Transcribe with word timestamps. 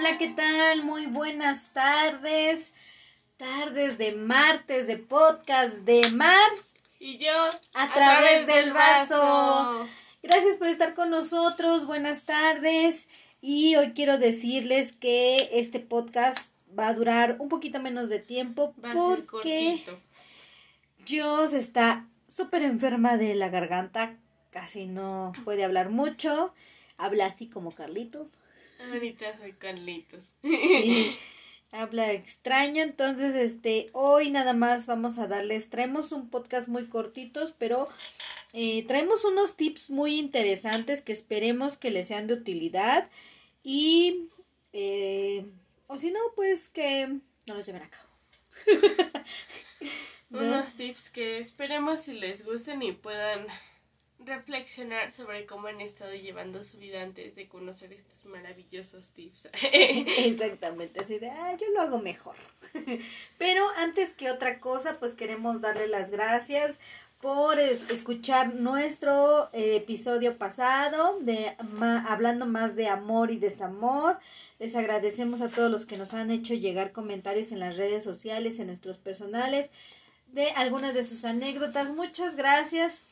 Hola, 0.00 0.16
¿qué 0.16 0.28
tal? 0.28 0.82
Muy 0.82 1.04
buenas 1.04 1.74
tardes. 1.74 2.72
Tardes 3.36 3.98
de 3.98 4.12
martes 4.12 4.86
de 4.86 4.96
podcast 4.96 5.74
de 5.80 6.10
Mar. 6.10 6.50
Y 6.98 7.18
yo 7.18 7.30
a, 7.74 7.92
través, 7.92 8.46
del 8.46 8.72
vaso. 8.72 9.86
Gracias 10.22 10.56
por 10.56 10.68
estar 10.68 10.94
con 10.94 11.10
nosotros. 11.10 11.84
Buenas 11.84 12.24
tardes. 12.24 13.08
Y 13.42 13.76
hoy 13.76 13.92
quiero 13.92 14.16
decirles 14.16 14.92
que 14.92 15.50
este 15.52 15.80
podcast 15.80 16.54
va 16.78 16.88
a 16.88 16.94
durar 16.94 17.36
un 17.38 17.50
poquito 17.50 17.78
menos 17.78 18.08
de 18.08 18.20
tiempo 18.20 18.74
porque 18.94 19.84
Dios 21.04 21.52
está 21.52 22.08
súper 22.26 22.62
enferma 22.62 23.18
de 23.18 23.34
la 23.34 23.50
garganta. 23.50 24.16
Casi 24.48 24.86
no 24.86 25.32
puede 25.44 25.62
hablar 25.62 25.90
mucho. 25.90 26.54
Habla 26.96 27.26
así 27.26 27.50
como 27.50 27.74
Carlitos. 27.74 28.39
Ahorita 28.88 29.36
soy 29.38 29.52
Carlitos. 29.52 30.24
habla 31.72 32.12
extraño, 32.12 32.82
entonces 32.82 33.34
este 33.34 33.90
hoy 33.92 34.30
nada 34.30 34.52
más 34.52 34.86
vamos 34.86 35.18
a 35.18 35.26
darles, 35.26 35.70
traemos 35.70 36.12
un 36.12 36.28
podcast 36.28 36.68
muy 36.68 36.86
cortitos, 36.86 37.54
pero 37.56 37.88
eh, 38.52 38.84
traemos 38.86 39.24
unos 39.24 39.56
tips 39.56 39.90
muy 39.90 40.18
interesantes 40.18 41.02
que 41.02 41.12
esperemos 41.12 41.76
que 41.76 41.90
les 41.90 42.08
sean 42.08 42.26
de 42.26 42.34
utilidad 42.34 43.08
y 43.62 44.28
eh, 44.72 45.46
o 45.86 45.96
si 45.96 46.10
no 46.10 46.20
pues 46.34 46.68
que 46.68 47.06
no 47.46 47.54
los 47.54 47.66
lleven 47.66 47.82
a 47.82 47.90
cabo. 47.90 48.08
unos 50.30 50.74
tips 50.74 51.10
que 51.10 51.38
esperemos 51.38 52.00
si 52.00 52.12
les 52.14 52.44
gusten 52.44 52.82
y 52.82 52.92
puedan 52.92 53.46
reflexionar 54.24 55.12
sobre 55.12 55.46
cómo 55.46 55.68
han 55.68 55.80
estado 55.80 56.12
llevando 56.14 56.62
su 56.64 56.78
vida 56.78 57.02
antes 57.02 57.34
de 57.34 57.48
conocer 57.48 57.92
estos 57.92 58.24
maravillosos 58.24 59.08
tips. 59.10 59.48
Exactamente, 59.62 61.00
así 61.00 61.18
de, 61.18 61.30
ah, 61.30 61.56
yo 61.58 61.66
lo 61.72 61.80
hago 61.80 61.98
mejor. 61.98 62.36
Pero 63.38 63.64
antes 63.76 64.12
que 64.12 64.30
otra 64.30 64.60
cosa, 64.60 64.96
pues 64.98 65.14
queremos 65.14 65.60
darle 65.60 65.88
las 65.88 66.10
gracias 66.10 66.80
por 67.20 67.58
escuchar 67.60 68.54
nuestro 68.54 69.50
eh, 69.52 69.76
episodio 69.76 70.38
pasado 70.38 71.18
de 71.20 71.54
hablando 72.08 72.46
más 72.46 72.76
de 72.76 72.88
amor 72.88 73.30
y 73.30 73.38
desamor. 73.38 74.18
Les 74.58 74.74
agradecemos 74.74 75.42
a 75.42 75.48
todos 75.48 75.70
los 75.70 75.84
que 75.84 75.98
nos 75.98 76.14
han 76.14 76.30
hecho 76.30 76.54
llegar 76.54 76.92
comentarios 76.92 77.52
en 77.52 77.60
las 77.60 77.76
redes 77.76 78.04
sociales, 78.04 78.58
en 78.58 78.68
nuestros 78.68 78.96
personales, 78.96 79.70
de 80.28 80.50
algunas 80.52 80.94
de 80.94 81.04
sus 81.04 81.26
anécdotas. 81.26 81.90
Muchas 81.90 82.36
gracias. 82.36 83.02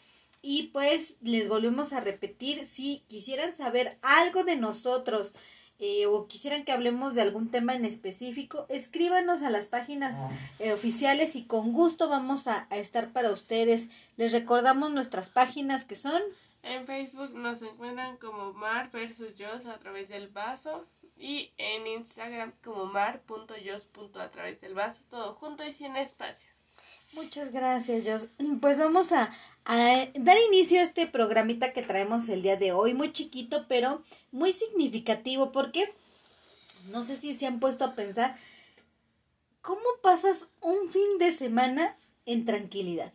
Y 0.42 0.69
pues 0.69 1.17
les 1.20 1.48
volvemos 1.48 1.92
a 1.92 2.00
repetir, 2.00 2.64
si 2.64 3.05
quisieran 3.08 3.55
saber 3.55 3.98
algo 4.03 4.45
de 4.45 4.56
nosotros 4.56 5.34
eh, 5.80 6.06
o 6.06 6.27
quisieran 6.27 6.64
que 6.64 6.72
hablemos 6.72 7.14
de 7.14 7.22
algún 7.22 7.50
tema 7.50 7.75
en 7.75 7.84
específico, 7.84 8.67
escríbanos 8.69 9.42
a 9.42 9.50
las 9.50 9.67
páginas 9.67 10.17
ah. 10.19 10.30
eh, 10.58 10.72
oficiales 10.72 11.36
y 11.36 11.47
con 11.47 11.72
gusto 11.72 12.08
vamos 12.08 12.48
a, 12.48 12.67
a, 12.70 12.78
estar 12.78 13.12
para 13.12 13.30
ustedes. 13.30 13.89
Les 14.17 14.33
recordamos 14.33 14.91
nuestras 14.91 15.30
páginas 15.30 15.84
que 15.84 15.97
son... 15.97 16.20
En 16.62 16.86
Facebook 16.86 17.33
nos 17.34 17.62
encuentran 17.62 18.17
como 18.17 18.52
Mar 18.52 18.91
versus 18.91 19.36
Yo 19.36 19.48
a 19.52 19.78
través 19.78 20.08
del 20.08 20.28
vaso 20.28 20.84
y 21.17 21.52
en 21.58 21.86
Instagram 21.86 22.52
como 22.62 22.86
mar.yos. 22.86 23.89
a 24.17 24.30
través 24.30 24.61
del 24.61 24.75
vaso, 24.75 25.02
todo 25.11 25.34
junto 25.34 25.64
y 25.64 25.73
sin 25.73 25.97
espacios. 25.97 26.58
Muchas 27.12 27.53
gracias, 27.53 28.05
Jos. 28.06 28.28
Pues 28.61 28.78
vamos 28.78 29.12
a, 29.12 29.34
dar 29.64 30.37
inicio 30.48 30.81
a 30.81 30.83
este 30.83 31.06
programita 31.06 31.73
que 31.73 31.83
traemos 31.83 32.28
el 32.28 32.42
día 32.42 32.56
de 32.56 32.73
hoy, 32.73 32.95
muy 32.95 33.12
chiquito, 33.12 33.67
pero 33.69 34.03
muy 34.31 34.53
significativo, 34.53 35.51
porque 35.51 35.92
no 36.91 37.02
sé 37.02 37.17
si 37.17 37.35
se 37.35 37.47
han 37.47 37.61
puesto 37.61 37.85
a 37.85 37.95
pensar, 37.95 38.36
¿cómo 39.63 39.85
pasas 40.02 40.51
un 40.61 40.91
fin 40.91 41.18
de 41.18 41.33
semana 41.33 41.97
en 42.27 42.45
tranquilidad? 42.45 43.13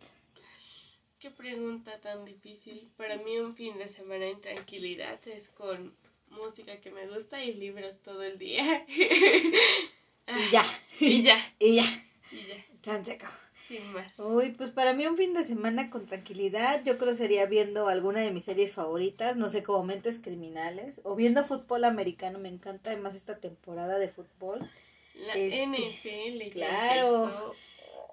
Qué 1.20 1.30
pregunta 1.30 2.00
tan 2.00 2.24
difícil. 2.24 2.90
Para 2.96 3.16
mí 3.16 3.38
un 3.38 3.56
fin 3.56 3.78
de 3.78 3.88
semana 3.88 4.26
en 4.26 4.40
tranquilidad 4.40 5.26
es 5.26 5.48
con 5.48 5.96
música 6.28 6.80
que 6.80 6.90
me 6.90 7.06
gusta 7.06 7.42
y 7.42 7.54
libros 7.54 7.96
todo 8.02 8.22
el 8.22 8.38
día. 8.38 8.84
y 8.88 10.50
ya. 10.50 10.64
y 11.00 11.22
ya. 11.22 11.54
y 11.58 11.76
ya. 11.76 11.84
Y 12.30 12.46
ya. 12.46 12.66
Tan 12.82 13.04
seco. 13.04 13.26
Sin 13.68 13.92
más. 13.92 14.18
Uy, 14.18 14.50
pues 14.50 14.70
para 14.70 14.92
mí 14.92 15.06
un 15.06 15.16
fin 15.16 15.32
de 15.32 15.44
semana 15.44 15.88
con 15.88 16.06
tranquilidad, 16.06 16.82
yo 16.84 16.98
creo 16.98 17.14
sería 17.14 17.46
viendo 17.46 17.88
alguna 17.88 18.20
de 18.20 18.30
mis 18.30 18.44
series 18.44 18.74
favoritas, 18.74 19.36
no 19.36 19.48
sé, 19.48 19.62
como 19.62 19.84
Mentes 19.84 20.18
Criminales, 20.18 21.00
o 21.04 21.14
viendo 21.14 21.44
fútbol 21.44 21.84
americano, 21.84 22.38
me 22.38 22.50
encanta 22.50 22.90
además 22.90 23.14
esta 23.14 23.38
temporada 23.38 23.98
de 23.98 24.08
fútbol. 24.08 24.70
La 25.14 25.34
este, 25.34 25.66
NFL, 25.66 26.52
claro. 26.52 27.54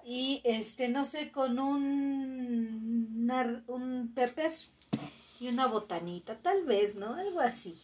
Y 0.04 0.40
este, 0.44 0.88
no 0.88 1.04
sé, 1.04 1.30
con 1.30 1.58
un, 1.58 3.30
un 3.66 4.14
pepper 4.14 4.52
y 5.38 5.48
una 5.48 5.66
botanita, 5.66 6.38
tal 6.38 6.64
vez, 6.64 6.94
¿no? 6.94 7.14
Algo 7.14 7.40
así. 7.40 7.76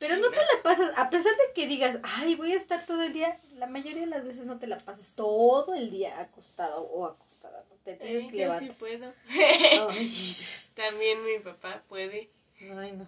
Pero 0.00 0.16
no 0.16 0.30
te 0.30 0.36
la 0.36 0.62
pasas, 0.62 0.96
a 0.96 1.10
pesar 1.10 1.32
de 1.32 1.52
que 1.54 1.66
digas, 1.66 1.98
ay, 2.02 2.34
voy 2.34 2.52
a 2.52 2.56
estar 2.56 2.86
todo 2.86 3.02
el 3.02 3.12
día, 3.12 3.38
la 3.56 3.66
mayoría 3.66 4.00
de 4.00 4.06
las 4.06 4.24
veces 4.24 4.46
no 4.46 4.58
te 4.58 4.66
la 4.66 4.78
pasas 4.78 5.12
todo 5.14 5.74
el 5.74 5.90
día 5.90 6.18
acostado 6.18 6.80
o 6.80 7.04
acostada, 7.04 7.66
no 7.68 7.76
te 7.84 7.96
tienes 7.96 8.24
que 8.24 8.38
levantar. 8.38 8.68
Yo 8.68 8.74
sí 8.74 8.80
puedo. 8.80 9.12
También 10.74 11.22
mi 11.22 11.38
papá 11.40 11.82
puede. 11.86 12.30
Ay, 12.78 12.92
no. 12.92 13.06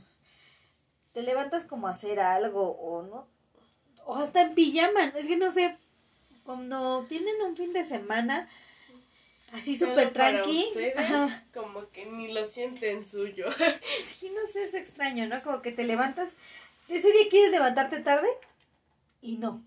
Te 1.14 1.22
levantas 1.22 1.64
como 1.64 1.88
a 1.88 1.92
hacer 1.92 2.20
algo 2.20 2.72
o 2.72 3.02
no. 3.02 3.26
O 4.04 4.16
hasta 4.16 4.42
en 4.42 4.54
pijama, 4.54 5.04
es 5.16 5.28
que 5.28 5.38
no 5.38 5.50
sé, 5.50 5.78
cuando 6.44 7.06
tienen 7.08 7.41
un 7.41 7.56
fin 7.56 7.72
de 7.72 7.84
semana 7.84 8.50
así 9.52 9.78
súper 9.78 10.12
tranqui, 10.12 10.75
como 11.54 11.88
que 11.91 12.04
ni 12.04 12.32
lo 12.32 12.44
sienten 12.50 13.08
suyo. 13.08 13.47
sí, 14.04 14.31
no 14.31 14.47
sé, 14.47 14.64
es 14.64 14.75
extraño, 14.75 15.26
¿no? 15.26 15.42
Como 15.42 15.62
que 15.62 15.72
te 15.72 15.84
levantas 15.84 16.36
ese 16.88 17.12
día 17.12 17.28
quieres 17.31 17.50
levantarte 17.50 18.00
tarde 18.00 18.28
y 19.20 19.38
no. 19.38 19.65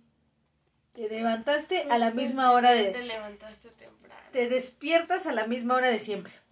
Te 0.93 1.09
levantaste 1.09 1.83
a 1.89 1.97
la 1.97 2.11
misma 2.11 2.51
hora 2.51 2.71
de... 2.71 2.91
Te 2.91 3.03
levantaste 3.03 3.69
temprano. 3.69 4.21
Te 4.31 4.47
despiertas 4.47 5.27
a 5.27 5.33
la 5.33 5.45
misma 5.45 5.75
hora 5.75 5.89
de 5.89 5.99
siempre. 5.99 6.33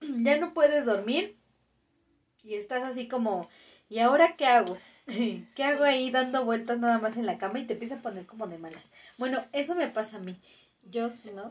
Ya 0.00 0.36
no 0.36 0.54
puedes 0.54 0.84
dormir 0.84 1.36
y 2.44 2.54
estás 2.54 2.82
así 2.84 3.08
como, 3.08 3.48
¿y 3.88 3.98
ahora 3.98 4.36
qué 4.36 4.46
hago? 4.46 4.78
¿Qué 5.06 5.64
hago 5.64 5.84
ahí 5.84 6.10
dando 6.10 6.44
vueltas 6.44 6.78
nada 6.78 6.98
más 6.98 7.16
en 7.16 7.26
la 7.26 7.38
cama 7.38 7.58
y 7.58 7.66
te 7.66 7.74
empieza 7.74 7.96
a 7.96 8.02
poner 8.02 8.26
como 8.26 8.46
de 8.46 8.58
malas? 8.58 8.90
Bueno, 9.16 9.44
eso 9.52 9.74
me 9.74 9.88
pasa 9.88 10.18
a 10.18 10.20
mí. 10.20 10.40
Yo, 10.82 11.08
¿no? 11.34 11.42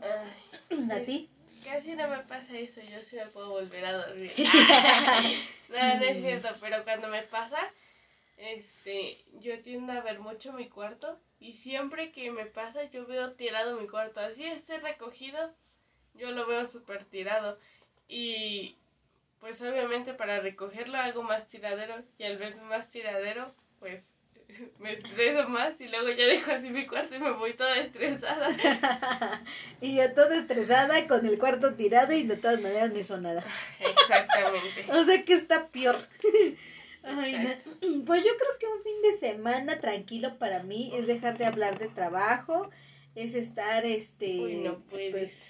pues, 0.70 1.06
ti? 1.06 1.30
Casi 1.68 1.94
no 1.94 2.08
me 2.08 2.18
pasa 2.20 2.56
eso, 2.56 2.80
yo 2.80 3.02
sí 3.02 3.16
me 3.16 3.26
puedo 3.26 3.50
volver 3.50 3.84
a 3.84 4.06
dormir. 4.06 4.32
no, 5.68 5.94
no 5.96 6.04
es 6.04 6.22
cierto, 6.22 6.48
pero 6.60 6.82
cuando 6.82 7.08
me 7.08 7.22
pasa, 7.24 7.58
este, 8.38 9.22
yo 9.40 9.60
tiendo 9.60 9.92
a 9.92 10.00
ver 10.00 10.18
mucho 10.18 10.52
mi 10.54 10.68
cuarto 10.68 11.20
y 11.40 11.52
siempre 11.52 12.10
que 12.10 12.30
me 12.30 12.46
pasa 12.46 12.84
yo 12.84 13.06
veo 13.06 13.32
tirado 13.32 13.76
mi 13.76 13.86
cuarto. 13.86 14.20
Así 14.20 14.44
esté 14.44 14.78
recogido, 14.78 15.52
yo 16.14 16.30
lo 16.30 16.46
veo 16.46 16.66
súper 16.66 17.04
tirado. 17.04 17.58
Y 18.08 18.76
pues 19.40 19.60
obviamente 19.60 20.14
para 20.14 20.40
recogerlo 20.40 20.96
hago 20.96 21.22
más 21.22 21.48
tiradero 21.48 22.02
y 22.16 22.24
al 22.24 22.38
ver 22.38 22.56
más 22.56 22.88
tiradero, 22.88 23.54
pues 23.78 24.02
me 24.78 24.92
estreso 24.92 25.48
más 25.48 25.80
y 25.80 25.88
luego 25.88 26.08
ya 26.10 26.26
dejo 26.26 26.50
así 26.52 26.70
mi 26.70 26.86
cuarto 26.86 27.14
y 27.14 27.20
me 27.20 27.32
voy 27.32 27.54
toda 27.54 27.76
estresada. 27.78 28.50
y 29.80 29.96
ya 29.96 30.14
toda 30.14 30.36
estresada 30.36 31.06
con 31.06 31.24
el 31.26 31.38
cuarto 31.38 31.74
tirado 31.74 32.12
y 32.12 32.22
de 32.22 32.36
todas 32.36 32.60
maneras 32.60 32.92
no 32.92 32.98
hizo 32.98 33.18
nada. 33.18 33.44
Exactamente. 33.80 34.92
o 34.92 35.04
sea 35.04 35.24
que 35.24 35.34
está 35.34 35.68
peor. 35.68 35.96
Ay, 37.02 37.60
Pues 38.04 38.24
yo 38.24 38.30
creo 38.36 38.58
que 38.58 38.66
un 38.66 38.82
fin 38.82 39.02
de 39.02 39.18
semana 39.18 39.80
tranquilo 39.80 40.38
para 40.38 40.62
mí 40.62 40.92
es 40.94 41.06
dejar 41.06 41.38
de 41.38 41.46
hablar 41.46 41.78
de 41.78 41.88
trabajo, 41.88 42.70
es 43.14 43.34
estar 43.34 43.84
este 43.86 44.40
Uy, 44.40 44.56
no 44.56 44.80
puedes. 44.80 45.10
Pues, 45.12 45.44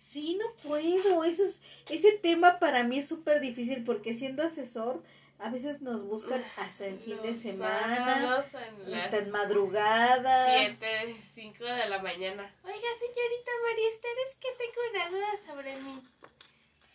sí, 0.00 0.38
no 0.38 0.46
puedo. 0.68 1.24
Eso 1.24 1.44
es, 1.44 1.60
ese 1.88 2.12
tema 2.12 2.58
para 2.58 2.82
mí 2.82 2.98
es 2.98 3.08
súper 3.08 3.40
difícil 3.40 3.84
porque 3.84 4.12
siendo 4.12 4.42
asesor 4.42 5.02
a 5.38 5.50
veces 5.50 5.80
nos 5.80 6.02
buscan 6.04 6.44
hasta 6.56 6.86
en 6.86 6.98
fin 7.00 7.20
de 7.22 7.34
semana, 7.34 8.44
en 8.86 8.94
hasta 8.94 9.18
en 9.18 9.30
madrugada. 9.30 10.58
Siete, 10.58 11.16
cinco 11.34 11.64
de 11.64 11.88
la 11.88 11.98
mañana. 12.00 12.52
Oiga, 12.64 12.88
señorita 12.98 13.50
María 13.62 13.88
Esther, 13.88 14.16
es 14.26 14.34
que 14.36 14.48
tengo 14.58 14.80
una 14.90 15.10
duda 15.10 15.46
sobre 15.46 15.76
mi, 15.80 16.02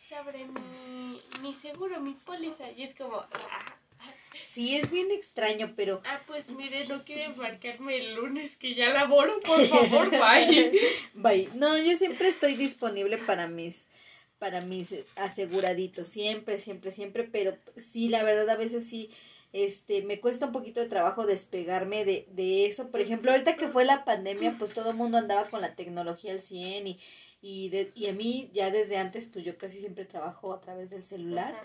sobre 0.09 0.45
mi, 0.45 1.21
mi 1.41 1.55
seguro, 1.55 1.99
mi 1.99 2.13
póliza. 2.13 2.69
Y 2.71 2.83
es 2.83 2.95
como, 2.95 3.17
ah, 3.17 3.75
Sí, 4.41 4.75
es 4.75 4.91
bien 4.91 5.09
extraño, 5.11 5.73
pero... 5.75 6.01
Ah, 6.05 6.21
pues 6.27 6.49
mire, 6.49 6.85
no 6.87 7.03
quiere 7.05 7.25
embarcarme 7.25 7.97
el 7.97 8.15
lunes 8.15 8.55
que 8.57 8.75
ya 8.75 8.89
laboro, 8.89 9.39
por 9.41 9.65
favor, 9.65 10.09
bye. 10.11 10.79
bye. 11.13 11.49
No, 11.55 11.77
yo 11.77 11.95
siempre 11.95 12.27
estoy 12.27 12.55
disponible 12.55 13.17
para 13.19 13.47
mis 13.47 13.87
para 14.43 14.59
mis 14.59 14.93
aseguraditos, 15.15 16.09
siempre, 16.09 16.59
siempre, 16.59 16.91
siempre, 16.91 17.23
pero 17.23 17.55
sí, 17.77 18.09
la 18.09 18.23
verdad 18.23 18.49
a 18.49 18.57
veces 18.57 18.85
sí 18.85 19.09
este, 19.53 20.01
me 20.01 20.19
cuesta 20.19 20.47
un 20.47 20.51
poquito 20.51 20.81
de 20.81 20.89
trabajo 20.89 21.25
despegarme 21.25 22.03
de, 22.03 22.27
de 22.33 22.65
eso. 22.65 22.89
Por 22.89 22.99
ejemplo, 22.99 23.31
ahorita 23.31 23.55
que 23.55 23.69
fue 23.69 23.85
la 23.85 24.03
pandemia, 24.03 24.57
pues 24.59 24.73
todo 24.73 24.89
el 24.89 24.97
mundo 24.97 25.17
andaba 25.17 25.49
con 25.49 25.61
la 25.61 25.77
tecnología 25.77 26.33
al 26.33 26.41
100 26.41 26.87
y, 26.87 26.99
y, 27.41 27.69
de, 27.69 27.93
y 27.95 28.07
a 28.07 28.11
mí 28.11 28.49
ya 28.51 28.69
desde 28.69 28.97
antes, 28.97 29.27
pues 29.31 29.45
yo 29.45 29.57
casi 29.57 29.79
siempre 29.79 30.03
trabajo 30.03 30.51
a 30.51 30.59
través 30.59 30.89
del 30.89 31.05
celular. 31.05 31.55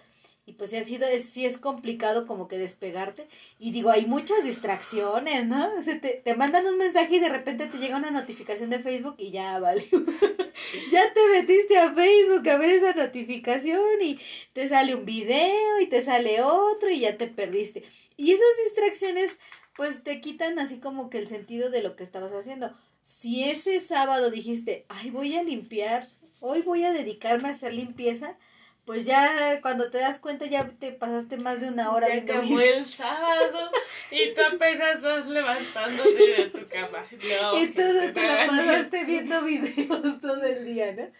Y 0.49 0.55
pues 0.55 0.71
sí 0.71 0.77
ha 0.77 0.83
sido, 0.83 1.07
es, 1.07 1.27
sí 1.27 1.45
es 1.45 1.59
complicado 1.59 2.27
como 2.27 2.49
que 2.49 2.57
despegarte. 2.57 3.29
Y 3.59 3.71
digo, 3.71 3.91
hay 3.91 4.07
muchas 4.07 4.45
distracciones, 4.45 5.47
¿no? 5.47 5.83
Se 5.83 5.97
te, 5.97 6.23
te 6.25 6.35
mandan 6.35 6.67
un 6.67 6.79
mensaje 6.79 7.17
y 7.17 7.21
de 7.21 7.29
repente 7.29 7.67
te 7.67 7.77
llega 7.77 7.99
una 7.99 8.11
notificación 8.11 8.71
de 8.71 8.79
Facebook 8.79 9.17
y 9.19 9.31
ya, 9.31 9.59
vale. 9.59 9.87
ya 10.91 11.13
te 11.13 11.29
metiste 11.29 11.77
a 11.77 11.93
Facebook 11.93 12.49
a 12.49 12.57
ver 12.57 12.71
esa 12.71 12.95
notificación 12.95 14.01
y 14.01 14.19
te 14.55 14.67
sale 14.69 14.95
un 14.95 15.05
video 15.05 15.81
y 15.83 15.87
te 15.87 16.03
sale 16.03 16.41
otro 16.41 16.89
y 16.89 17.01
ya 17.01 17.19
te 17.19 17.27
perdiste. 17.27 17.85
Y 18.17 18.33
esas 18.33 18.47
distracciones 18.65 19.39
pues 19.77 20.03
te 20.03 20.23
quitan 20.23 20.59
así 20.59 20.79
como 20.79 21.11
que 21.11 21.19
el 21.19 21.29
sentido 21.29 21.69
de 21.69 21.83
lo 21.83 21.95
que 21.95 22.05
estabas 22.05 22.33
haciendo. 22.33 22.75
Si 23.03 23.45
ese 23.45 23.81
sábado 23.81 24.31
dijiste, 24.31 24.87
ay, 24.89 25.11
voy 25.11 25.37
a 25.37 25.43
limpiar, 25.43 26.09
hoy 26.41 26.63
voy 26.63 26.85
a 26.85 26.93
dedicarme 26.93 27.49
a 27.49 27.53
hacer 27.53 27.75
limpieza, 27.75 28.39
pues 28.89 29.05
ya 29.05 29.61
cuando 29.61 29.91
te 29.91 29.99
das 29.99 30.19
cuenta 30.19 30.47
ya 30.47 30.67
te 30.67 30.93
pasaste 30.93 31.37
más 31.37 31.61
de 31.61 31.69
una 31.69 31.93
hora 31.93 32.09
Ya 32.09 32.23
acabó 32.23 32.59
el 32.59 32.87
sábado 32.87 33.71
y 34.11 34.33
tú 34.33 34.41
apenas 34.55 35.03
vas 35.03 35.27
levantándote 35.27 36.27
de 36.27 36.49
tu 36.49 36.67
cama. 36.69 37.05
No, 37.13 37.59
Entonces 37.59 38.15
te 38.15 38.23
la 38.23 38.47
pasaste 38.47 39.05
viendo 39.05 39.43
videos 39.43 40.23
todo 40.23 40.43
el 40.43 40.65
día, 40.65 40.93
¿no? 40.93 41.13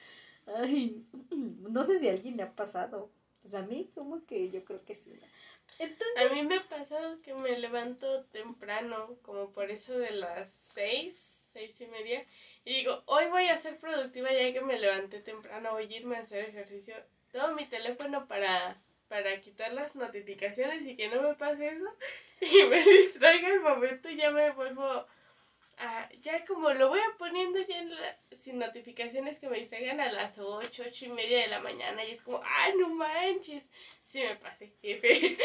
Ay, 0.57 1.05
no 1.31 1.85
sé 1.85 1.99
si 1.99 2.09
a 2.09 2.13
alguien 2.13 2.39
le 2.39 2.45
ha 2.45 2.53
pasado. 2.53 3.11
Pues 3.43 3.55
a 3.55 3.61
mí 3.61 3.91
como 3.95 4.25
que 4.25 4.49
yo 4.49 4.65
creo 4.65 4.83
que 4.87 4.95
sí. 4.95 5.11
¿no? 5.11 5.27
A 5.27 5.85
Entonces, 5.85 6.33
mí 6.33 6.49
me 6.49 6.57
ha 6.57 6.67
pasado 6.71 7.21
que 7.21 7.35
me 7.35 7.59
levanto 7.59 8.25
temprano, 8.33 9.19
como 9.21 9.53
por 9.53 9.71
eso 9.71 9.93
de 9.99 10.13
las 10.13 10.51
seis, 10.73 11.39
seis 11.53 11.79
y 11.83 11.87
media, 11.87 12.25
y 12.65 12.77
digo, 12.77 13.03
hoy 13.05 13.27
voy 13.29 13.49
a 13.49 13.59
ser 13.59 13.77
productiva 13.77 14.33
ya 14.33 14.55
que 14.55 14.63
me 14.63 14.79
levanté 14.79 15.21
temprano, 15.21 15.73
voy 15.73 15.93
a 15.93 15.97
irme 15.99 16.17
a 16.17 16.21
hacer 16.21 16.47
ejercicio. 16.47 16.95
Tomo 17.33 17.49
mi 17.55 17.67
teléfono 17.67 18.27
para, 18.27 18.77
para 19.09 19.41
quitar 19.41 19.73
las 19.73 19.95
notificaciones 19.95 20.83
y 20.87 20.97
que 20.97 21.09
no 21.09 21.23
me 21.23 21.35
pase 21.35 21.69
eso, 21.69 21.85
y 22.41 22.65
me 22.65 22.83
distraiga 22.85 23.49
el 23.49 23.61
momento 23.61 24.09
y 24.11 24.17
ya 24.17 24.31
me 24.31 24.51
vuelvo 24.53 25.07
a, 25.81 26.09
ya 26.23 26.45
como 26.47 26.71
lo 26.71 26.89
voy 26.89 26.99
a 27.01 27.17
poniendo 27.19 27.59
ya 27.61 27.79
en 27.79 27.91
la- 27.95 28.17
sin 28.37 28.59
notificaciones 28.59 29.39
que 29.39 29.49
me 29.49 29.59
distraigan 29.59 30.01
a 30.01 30.11
las 30.11 30.39
ocho, 30.39 30.83
ocho 30.87 31.05
y 31.05 31.09
media 31.11 31.39
de 31.41 31.49
la 31.49 31.61
mañana, 31.61 32.05
y 32.05 32.13
es 32.13 32.23
como, 32.23 32.41
ay, 32.45 32.73
no 32.79 32.89
manches. 32.89 33.63
Sí 34.07 34.21
me 34.21 34.37
pasé, 34.37 34.73
jefe. 34.81 35.37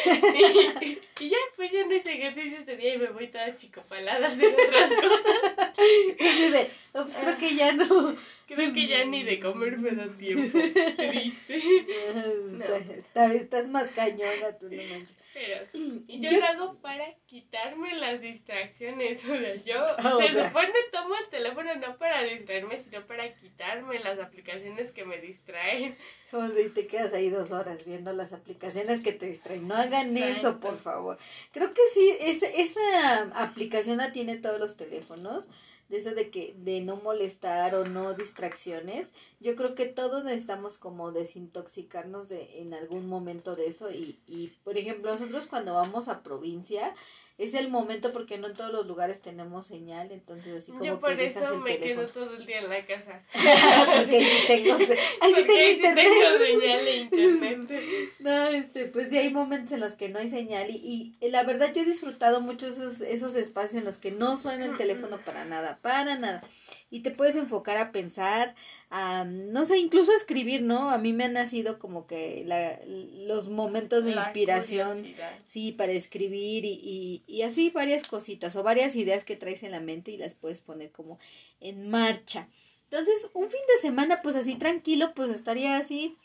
y, 1.19 1.29
ya, 1.29 1.37
pues 1.57 1.69
ya 1.69 1.85
no 1.85 1.93
hice 1.93 2.13
ejercicio 2.13 2.59
ese 2.59 2.77
día 2.77 2.93
y 2.95 2.97
me 2.97 3.07
voy 3.07 3.27
toda 3.27 3.57
chicopalada 3.57 4.29
hacer 4.29 4.53
otras 4.53 4.89
cosas. 5.01 5.77
de, 6.17 6.71
"Oh, 6.93 7.01
pues 7.01 7.17
creo 7.17 7.37
que 7.37 7.55
ya 7.55 7.73
no. 7.73 8.15
Creo 8.55 8.73
que 8.73 8.87
ya 8.87 9.05
ni 9.05 9.23
de 9.23 9.39
comer 9.39 9.77
me 9.77 9.91
da 9.91 10.07
tiempo. 10.17 10.57
Triste. 10.97 11.61
Está- 12.97 13.33
Estás 13.33 13.69
más 13.69 13.89
cañona, 13.91 14.57
tú 14.59 14.69
no 14.69 14.81
manches. 14.83 15.17
Pero 15.33 15.65
y 16.07 16.19
yo, 16.21 16.29
Yo- 16.31 16.39
lo 16.39 16.45
hago 16.45 16.75
para 16.81 17.05
quitarme 17.25 17.95
las 17.95 18.21
distracciones. 18.21 19.23
O 19.25 19.27
sea, 19.37 19.55
yo 19.63 19.85
Ah, 19.97 20.15
o 20.15 20.21
se 20.21 20.33
sea. 20.33 20.47
supone 20.47 20.69
tomo 20.91 21.15
el 21.15 21.29
teléfono 21.29 21.75
no 21.75 21.97
para 21.97 22.23
distraerme, 22.23 22.79
sino 22.81 23.05
para 23.07 23.33
quitarme 23.35 23.99
las 23.99 24.19
aplicaciones 24.19 24.91
que 24.91 25.05
me 25.05 25.17
distraen. 25.19 25.95
O 26.31 26.47
sea, 26.49 26.61
y 26.61 26.69
te 26.69 26.87
quedas 26.87 27.13
ahí 27.13 27.29
dos 27.29 27.51
horas 27.51 27.85
viendo 27.85 28.11
las 28.13 28.33
aplicaciones 28.33 28.99
que 29.01 29.11
te 29.13 29.27
distraen. 29.27 29.67
No 29.67 29.75
hagan 29.75 30.15
eso, 30.17 30.27
Exacto. 30.27 30.59
por 30.67 30.79
favor. 30.79 31.17
Creo 31.51 31.69
que 31.73 31.81
sí, 31.93 32.11
es, 32.21 32.43
esa 32.43 33.23
aplicación 33.43 33.97
la 33.97 34.11
tiene 34.11 34.37
todos 34.37 34.59
los 34.59 34.75
teléfonos. 34.77 35.45
De 35.93 35.99
eso 35.99 36.15
de 36.15 36.31
que, 36.31 36.55
de 36.57 36.81
no 36.81 36.95
molestar 36.95 37.75
o 37.75 37.85
no 37.85 38.15
distracciones. 38.15 39.11
Yo 39.39 39.55
creo 39.55 39.75
que 39.75 39.85
todos 39.85 40.23
necesitamos 40.23 40.79
como 40.79 41.11
desintoxicarnos 41.11 42.29
de, 42.29 42.61
en 42.61 42.73
algún 42.73 43.07
momento 43.07 43.55
de 43.55 43.67
eso. 43.67 43.91
Y, 43.91 44.17
y, 44.25 44.47
por 44.63 44.79
ejemplo, 44.79 45.11
nosotros 45.11 45.45
cuando 45.45 45.75
vamos 45.75 46.07
a 46.07 46.23
provincia, 46.23 46.95
es 47.37 47.55
el 47.55 47.69
momento 47.69 48.11
porque 48.11 48.37
no 48.37 48.47
en 48.47 48.53
todos 48.53 48.71
los 48.71 48.85
lugares 48.85 49.21
tenemos 49.21 49.65
señal. 49.67 50.11
Entonces, 50.11 50.61
así 50.63 50.71
como 50.71 50.83
Yo 50.83 50.95
que 50.95 51.01
por 51.01 51.15
dejas 51.15 51.43
eso 51.43 51.53
el 51.55 51.59
me 51.61 51.73
teléfono. 51.77 52.07
quedo 52.07 52.25
todo 52.25 52.35
el 52.35 52.45
día 52.45 52.59
en 52.59 52.69
la 52.69 52.85
casa. 52.85 53.23
porque 53.97 54.17
ahí 54.17 54.25
sí 54.25 54.43
tengo, 54.47 54.75
ahí 55.21 55.33
sí 55.33 55.41
internet. 55.73 56.07
tengo 56.07 56.37
señal 56.37 56.85
de 56.85 56.95
internet. 56.97 58.09
No, 58.19 58.47
este, 58.47 58.85
pues 58.85 59.09
sí 59.09 59.17
hay 59.17 59.29
momentos 59.31 59.71
en 59.73 59.79
los 59.81 59.95
que 59.95 60.07
no 60.09 60.19
hay 60.19 60.29
señal 60.29 60.69
y, 60.69 61.15
y 61.19 61.29
la 61.29 61.43
verdad 61.43 61.73
yo 61.73 61.81
he 61.81 61.85
disfrutado 61.85 62.39
mucho 62.41 62.67
esos, 62.67 63.01
esos 63.01 63.35
espacios 63.35 63.75
en 63.75 63.85
los 63.85 63.97
que 63.97 64.11
no 64.11 64.35
suena 64.37 64.65
el 64.65 64.77
teléfono 64.77 65.17
para 65.25 65.43
nada, 65.45 65.79
para 65.81 66.15
nada. 66.17 66.43
Y 66.89 67.01
te 67.01 67.11
puedes 67.11 67.35
enfocar 67.35 67.77
a 67.77 67.91
pensar, 67.91 68.55
a, 68.95 69.23
no 69.25 69.65
sé, 69.65 69.79
incluso 69.79 70.11
a 70.11 70.15
escribir, 70.15 70.61
¿no? 70.61 70.91
A 70.91 70.99
mí 70.99 71.13
me 71.13 71.23
han 71.23 71.33
nacido 71.33 71.79
como 71.79 72.05
que 72.05 72.43
la, 72.45 72.79
los 72.85 73.49
momentos 73.49 74.03
de 74.03 74.13
La 74.13 74.21
inspiración, 74.21 74.99
curiosidad. 74.99 75.39
sí, 75.43 75.71
para 75.71 75.93
escribir 75.93 76.63
y, 76.63 76.73
y, 76.83 77.23
y 77.25 77.41
así 77.41 77.71
varias 77.71 78.03
cositas 78.03 78.55
o 78.55 78.61
varias 78.61 78.95
ideas 78.95 79.23
que 79.23 79.35
traes 79.35 79.63
en 79.63 79.71
la 79.71 79.79
mente 79.79 80.11
y 80.11 80.17
las 80.17 80.35
puedes 80.35 80.61
poner 80.61 80.91
como 80.91 81.17
en 81.59 81.89
marcha. 81.89 82.47
Entonces, 82.83 83.31
un 83.33 83.49
fin 83.49 83.61
de 83.75 83.81
semana, 83.81 84.21
pues 84.21 84.35
así 84.35 84.53
tranquilo, 84.55 85.15
pues 85.15 85.31
estaría 85.31 85.77
así 85.77 86.15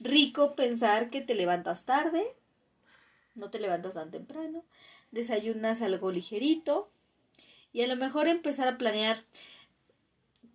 rico 0.00 0.54
pensar 0.56 1.10
que 1.10 1.20
te 1.20 1.34
levantas 1.34 1.84
tarde, 1.84 2.24
no 3.34 3.50
te 3.50 3.60
levantas 3.60 3.94
tan 3.94 4.10
temprano, 4.10 4.64
desayunas 5.10 5.82
algo 5.82 6.10
ligerito 6.10 6.88
y 7.70 7.82
a 7.82 7.86
lo 7.86 7.96
mejor 7.96 8.28
empezar 8.28 8.66
a 8.66 8.78
planear 8.78 9.24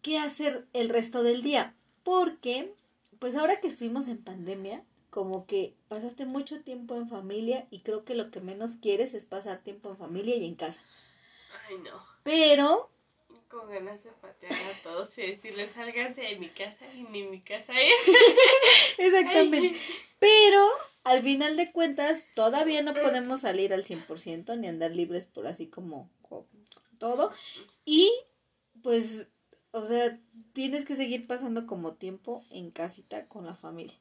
qué 0.02 0.18
hacer 0.20 0.68
el 0.74 0.90
resto 0.90 1.24
del 1.24 1.42
día. 1.44 1.76
Porque, 2.04 2.74
pues 3.20 3.36
ahora 3.36 3.60
que 3.60 3.68
estuvimos 3.68 4.08
en 4.08 4.24
pandemia, 4.24 4.84
como 5.10 5.46
que 5.48 5.74
pasaste 5.88 6.26
mucho 6.26 6.62
tiempo 6.62 6.96
en 6.96 7.08
familia 7.08 7.68
y 7.72 7.80
creo 7.82 8.06
que 8.06 8.16
lo 8.16 8.32
que 8.32 8.42
menos 8.42 8.76
quieres 8.82 9.14
es 9.14 9.26
pasar 9.26 9.60
tiempo 9.64 9.90
en 9.90 9.98
familia 9.98 10.36
y 10.36 10.46
en 10.46 10.56
casa. 10.56 10.82
Ay, 11.68 11.78
no. 11.80 12.04
Pero 12.24 12.90
Con 13.48 13.68
ganas 13.70 14.04
de 14.04 14.12
patear 14.12 14.54
a 14.54 14.84
todos 14.84 15.18
y 15.18 15.24
decirles, 15.24 15.72
sálganse 15.72 16.22
de 16.22 16.38
mi 16.38 16.50
casa 16.50 16.86
y 16.94 17.04
ni 17.04 17.24
mi 17.24 17.42
casa 17.42 17.74
es. 17.74 18.16
Exactamente. 19.00 19.80
Pero 20.20 20.70
al 21.04 21.24
final 21.24 21.58
de 21.58 21.72
cuentas 21.72 22.26
todavía 22.36 22.84
no 22.84 22.94
podemos 22.94 23.42
salir 23.42 23.74
al 23.74 23.84
100% 23.86 24.58
ni 24.60 24.68
andar 24.68 24.92
libres 24.96 25.26
por 25.26 25.48
así 25.48 25.68
como, 25.68 26.10
como 26.22 26.46
todo. 27.00 27.32
Y 27.86 28.12
pues, 28.84 29.28
o 29.72 29.86
sea, 29.86 30.20
tienes 30.54 30.86
que 30.86 30.96
seguir 30.96 31.28
pasando 31.28 31.68
como 31.68 31.94
tiempo 31.94 32.44
en 32.52 32.72
casita 32.72 33.26
con 33.28 33.46
la 33.46 33.56
familia. 33.56 33.96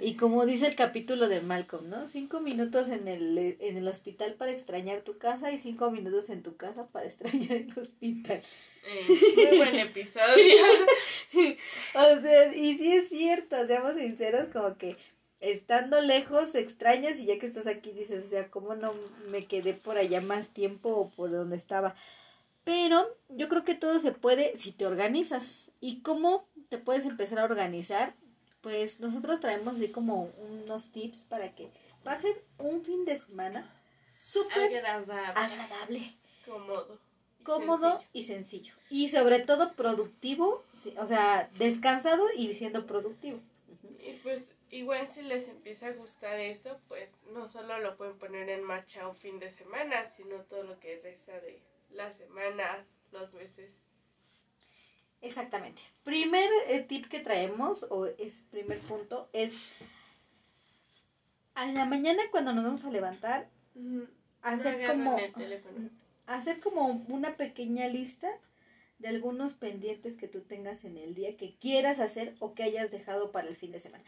Y 0.00 0.14
como 0.14 0.46
dice 0.46 0.66
el 0.66 0.74
capítulo 0.74 1.28
de 1.28 1.40
Malcolm, 1.40 1.88
¿no? 1.88 2.06
Cinco 2.06 2.40
minutos 2.40 2.88
en 2.88 3.08
el, 3.08 3.56
en 3.60 3.76
el 3.76 3.88
hospital 3.88 4.34
para 4.34 4.50
extrañar 4.50 5.02
tu 5.02 5.18
casa 5.18 5.52
y 5.52 5.58
cinco 5.58 5.90
minutos 5.90 6.30
en 6.30 6.42
tu 6.42 6.56
casa 6.56 6.88
para 6.88 7.06
extrañar 7.06 7.52
el 7.52 7.78
hospital. 7.78 8.42
Eh, 8.86 9.04
muy 9.36 9.58
buen 9.58 9.78
episodio. 9.78 10.54
O 11.94 12.20
sea, 12.20 12.54
y 12.54 12.78
sí 12.78 12.92
es 12.92 13.08
cierto, 13.08 13.66
seamos 13.66 13.96
sinceros, 13.96 14.48
como 14.48 14.76
que 14.76 14.96
estando 15.40 16.00
lejos 16.00 16.54
extrañas 16.54 17.18
y 17.18 17.26
ya 17.26 17.38
que 17.38 17.46
estás 17.46 17.66
aquí 17.66 17.92
dices, 17.92 18.26
o 18.26 18.28
sea, 18.28 18.50
¿cómo 18.50 18.74
no 18.74 18.94
me 19.30 19.46
quedé 19.46 19.74
por 19.74 19.96
allá 19.96 20.20
más 20.20 20.50
tiempo 20.50 20.90
o 20.90 21.10
por 21.10 21.30
donde 21.30 21.56
estaba? 21.56 21.94
Pero 22.70 23.18
yo 23.30 23.48
creo 23.48 23.64
que 23.64 23.74
todo 23.74 23.98
se 23.98 24.12
puede 24.12 24.56
si 24.56 24.70
te 24.70 24.86
organizas. 24.86 25.72
¿Y 25.80 26.02
cómo 26.02 26.48
te 26.68 26.78
puedes 26.78 27.04
empezar 27.04 27.40
a 27.40 27.44
organizar? 27.44 28.14
Pues 28.60 29.00
nosotros 29.00 29.40
traemos 29.40 29.74
así 29.74 29.88
como 29.90 30.30
unos 30.38 30.92
tips 30.92 31.24
para 31.24 31.52
que 31.56 31.68
pasen 32.04 32.32
un 32.58 32.84
fin 32.84 33.04
de 33.04 33.18
semana 33.18 33.68
súper 34.20 34.72
Agradable. 34.76 35.32
agradable 35.34 36.16
Cómodo. 36.46 36.96
y 37.40 37.42
cómodo 37.42 37.90
sencillo. 37.90 38.08
y 38.12 38.22
sencillo. 38.22 38.74
Y 38.88 39.08
sobre 39.08 39.40
todo 39.40 39.72
productivo, 39.72 40.64
o 40.96 41.06
sea, 41.08 41.50
descansado 41.58 42.28
y 42.36 42.52
siendo 42.54 42.86
productivo. 42.86 43.40
Y 43.98 44.12
pues 44.22 44.44
igual 44.70 45.08
si 45.12 45.22
les 45.22 45.48
empieza 45.48 45.88
a 45.88 45.92
gustar 45.94 46.38
esto, 46.38 46.78
pues 46.86 47.08
no 47.32 47.50
solo 47.50 47.80
lo 47.80 47.96
pueden 47.96 48.16
poner 48.16 48.48
en 48.48 48.62
marcha 48.62 49.08
un 49.08 49.16
fin 49.16 49.40
de 49.40 49.50
semana, 49.50 50.08
sino 50.16 50.36
todo 50.42 50.62
lo 50.62 50.78
que 50.78 51.00
resta 51.02 51.32
de 51.40 51.60
las 51.92 52.16
semanas, 52.16 52.86
los 53.12 53.32
meses. 53.32 53.70
Exactamente. 55.22 55.82
Primer 56.04 56.48
eh, 56.68 56.80
tip 56.80 57.06
que 57.06 57.20
traemos, 57.20 57.86
o 57.90 58.06
es 58.06 58.42
primer 58.50 58.78
punto, 58.80 59.28
es 59.32 59.52
a 61.54 61.66
la 61.66 61.84
mañana 61.84 62.22
cuando 62.30 62.52
nos 62.52 62.64
vamos 62.64 62.84
a 62.84 62.90
levantar, 62.90 63.48
hacer 64.42 64.86
como, 64.86 65.18
hacer 66.26 66.60
como 66.60 67.04
una 67.08 67.36
pequeña 67.36 67.86
lista 67.88 68.28
de 68.98 69.08
algunos 69.08 69.52
pendientes 69.52 70.16
que 70.16 70.28
tú 70.28 70.40
tengas 70.40 70.84
en 70.84 70.96
el 70.96 71.14
día 71.14 71.36
que 71.36 71.54
quieras 71.56 71.98
hacer 72.00 72.34
o 72.38 72.54
que 72.54 72.62
hayas 72.62 72.90
dejado 72.90 73.32
para 73.32 73.48
el 73.48 73.56
fin 73.56 73.72
de 73.72 73.80
semana. 73.80 74.04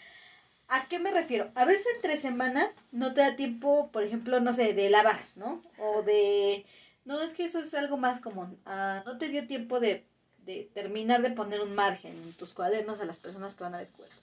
¿A 0.69 0.87
qué 0.89 0.99
me 0.99 1.11
refiero? 1.11 1.51
A 1.55 1.65
veces 1.65 1.87
entre 1.97 2.17
semana 2.17 2.73
no 2.93 3.13
te 3.13 3.21
da 3.21 3.37
tiempo, 3.37 3.91
por 3.93 4.05
ejemplo, 4.05 4.41
no 4.41 4.53
sé, 4.53 4.73
de 4.73 4.89
lavar, 4.89 5.21
¿no? 5.37 5.63
O 5.79 6.03
de... 6.03 6.65
No, 7.05 7.21
es 7.21 7.35
que 7.35 7.45
eso 7.45 7.59
es 7.59 7.75
algo 7.75 7.97
más 7.97 8.21
común. 8.21 8.59
Ah, 8.65 9.03
no 9.05 9.19
te 9.19 9.29
dio 9.29 9.47
tiempo 9.47 9.81
de, 9.81 10.07
de 10.45 10.71
terminar 10.73 11.23
de 11.23 11.31
poner 11.31 11.61
un 11.61 11.75
margen 11.75 12.17
en 12.23 12.33
tus 12.35 12.53
cuadernos 12.53 13.01
a 13.01 13.05
las 13.05 13.19
personas 13.19 13.55
que 13.55 13.65
van 13.65 13.75
a 13.75 13.79
la 13.79 13.83
escuela. 13.83 14.15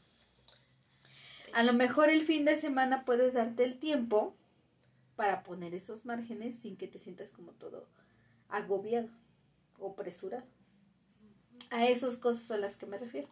A 1.54 1.64
lo 1.64 1.74
mejor 1.74 2.10
el 2.10 2.26
fin 2.26 2.46
de 2.46 2.56
semana 2.56 3.06
puedes 3.06 3.34
darte 3.34 3.64
el 3.64 3.80
tiempo 3.80 4.36
para 5.16 5.44
poner 5.44 5.74
esos 5.74 6.06
márgenes 6.06 6.56
sin 6.56 6.78
que 6.78 6.88
te 6.88 7.00
sientas 7.00 7.32
como 7.32 7.52
todo 7.52 7.88
agobiado 8.50 9.10
o 9.80 9.92
apresurado. 9.92 10.46
A 11.72 11.88
esas 11.88 12.16
cosas 12.16 12.44
son 12.44 12.62
las 12.62 12.78
que 12.78 12.86
me 12.86 12.98
refiero. 12.98 13.28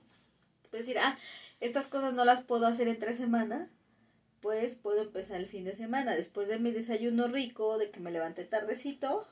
Puedes 0.70 0.86
decir, 0.86 1.00
ah, 1.00 1.18
estas 1.60 1.88
cosas 1.88 2.13
no 2.13 2.25
las 2.25 2.42
puedo 2.42 2.68
hacer 2.68 2.88
entre 2.88 3.16
semana, 3.16 3.70
pues 4.42 4.75
puedo 4.75 5.01
empezar 5.01 5.38
el 5.38 5.48
fin 5.48 5.63
de 5.63 5.75
semana. 5.75 6.16
Después 6.16 6.48
de 6.48 6.60
mi 6.60 6.72
desayuno 6.72 7.27
rico, 7.27 7.77
de 7.77 7.89
que 7.89 8.00
me 8.00 8.12
levante 8.12 8.44
tardecito, 8.44 9.27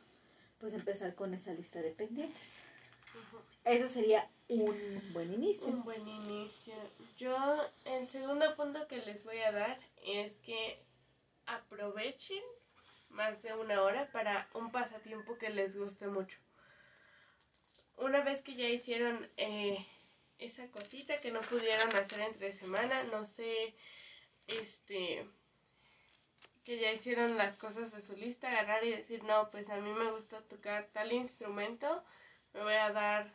pues 0.59 0.73
empezar 0.73 1.15
con 1.15 1.33
esa 1.33 1.53
lista 1.53 1.81
de 1.81 1.91
pendientes. 1.91 2.63
Eso 3.63 3.87
sería 3.87 4.29
un 4.47 5.01
buen 5.13 5.33
inicio. 5.33 5.67
Un 5.67 5.83
buen 5.83 6.07
inicio. 6.07 6.75
Yo, 7.17 7.35
el 7.85 8.09
segundo 8.09 8.55
punto 8.55 8.87
que 8.87 8.97
les 8.97 9.23
voy 9.23 9.39
a 9.39 9.51
dar 9.51 9.79
es 10.03 10.33
que 10.37 10.79
aprovechen 11.45 12.43
más 13.09 13.41
de 13.41 13.53
una 13.53 13.81
hora 13.81 14.11
para 14.11 14.47
un 14.53 14.71
pasatiempo 14.71 15.37
que 15.37 15.49
les 15.49 15.75
guste 15.77 16.07
mucho. 16.07 16.37
Una 17.97 18.23
vez 18.23 18.41
que 18.41 18.55
ya 18.55 18.67
hicieron 18.67 19.27
eh, 19.37 19.85
esa 20.37 20.67
cosita 20.67 21.19
que 21.21 21.31
no 21.31 21.41
pudieron 21.41 21.95
hacer 21.95 22.19
entre 22.19 22.51
semana, 22.51 23.03
no 23.05 23.25
sé, 23.25 23.73
este, 24.47 25.25
que 26.65 26.79
ya 26.79 26.91
hicieron 26.91 27.37
las 27.37 27.55
cosas 27.55 27.91
de 27.91 28.01
su 28.01 28.17
lista, 28.17 28.49
agarrar 28.49 28.83
y 28.83 28.91
decir, 28.91 29.23
no, 29.23 29.49
pues 29.51 29.69
a 29.69 29.77
mí 29.77 29.93
me 29.93 30.11
gusta 30.11 30.41
tocar 30.41 30.89
tal 30.91 31.13
instrumento, 31.13 32.03
me 32.53 32.63
voy 32.63 32.73
a 32.73 32.91
dar 32.91 33.31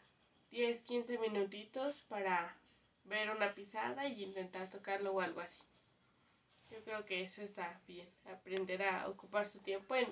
10, 0.51 0.83
15 0.83 1.19
minutitos 1.19 2.03
para 2.09 2.57
ver 3.05 3.31
una 3.31 3.55
pisada 3.55 4.07
y 4.09 4.25
intentar 4.25 4.69
tocarlo 4.69 5.13
o 5.13 5.21
algo 5.21 5.41
así. 5.41 5.63
Yo 6.71 6.83
creo 6.85 7.05
que 7.05 7.23
eso 7.23 7.43
está 7.43 7.81
bien, 7.87 8.09
aprender 8.33 8.83
a 8.83 9.09
ocupar 9.09 9.49
su 9.49 9.61
tiempo 9.61 9.95
en 9.95 10.09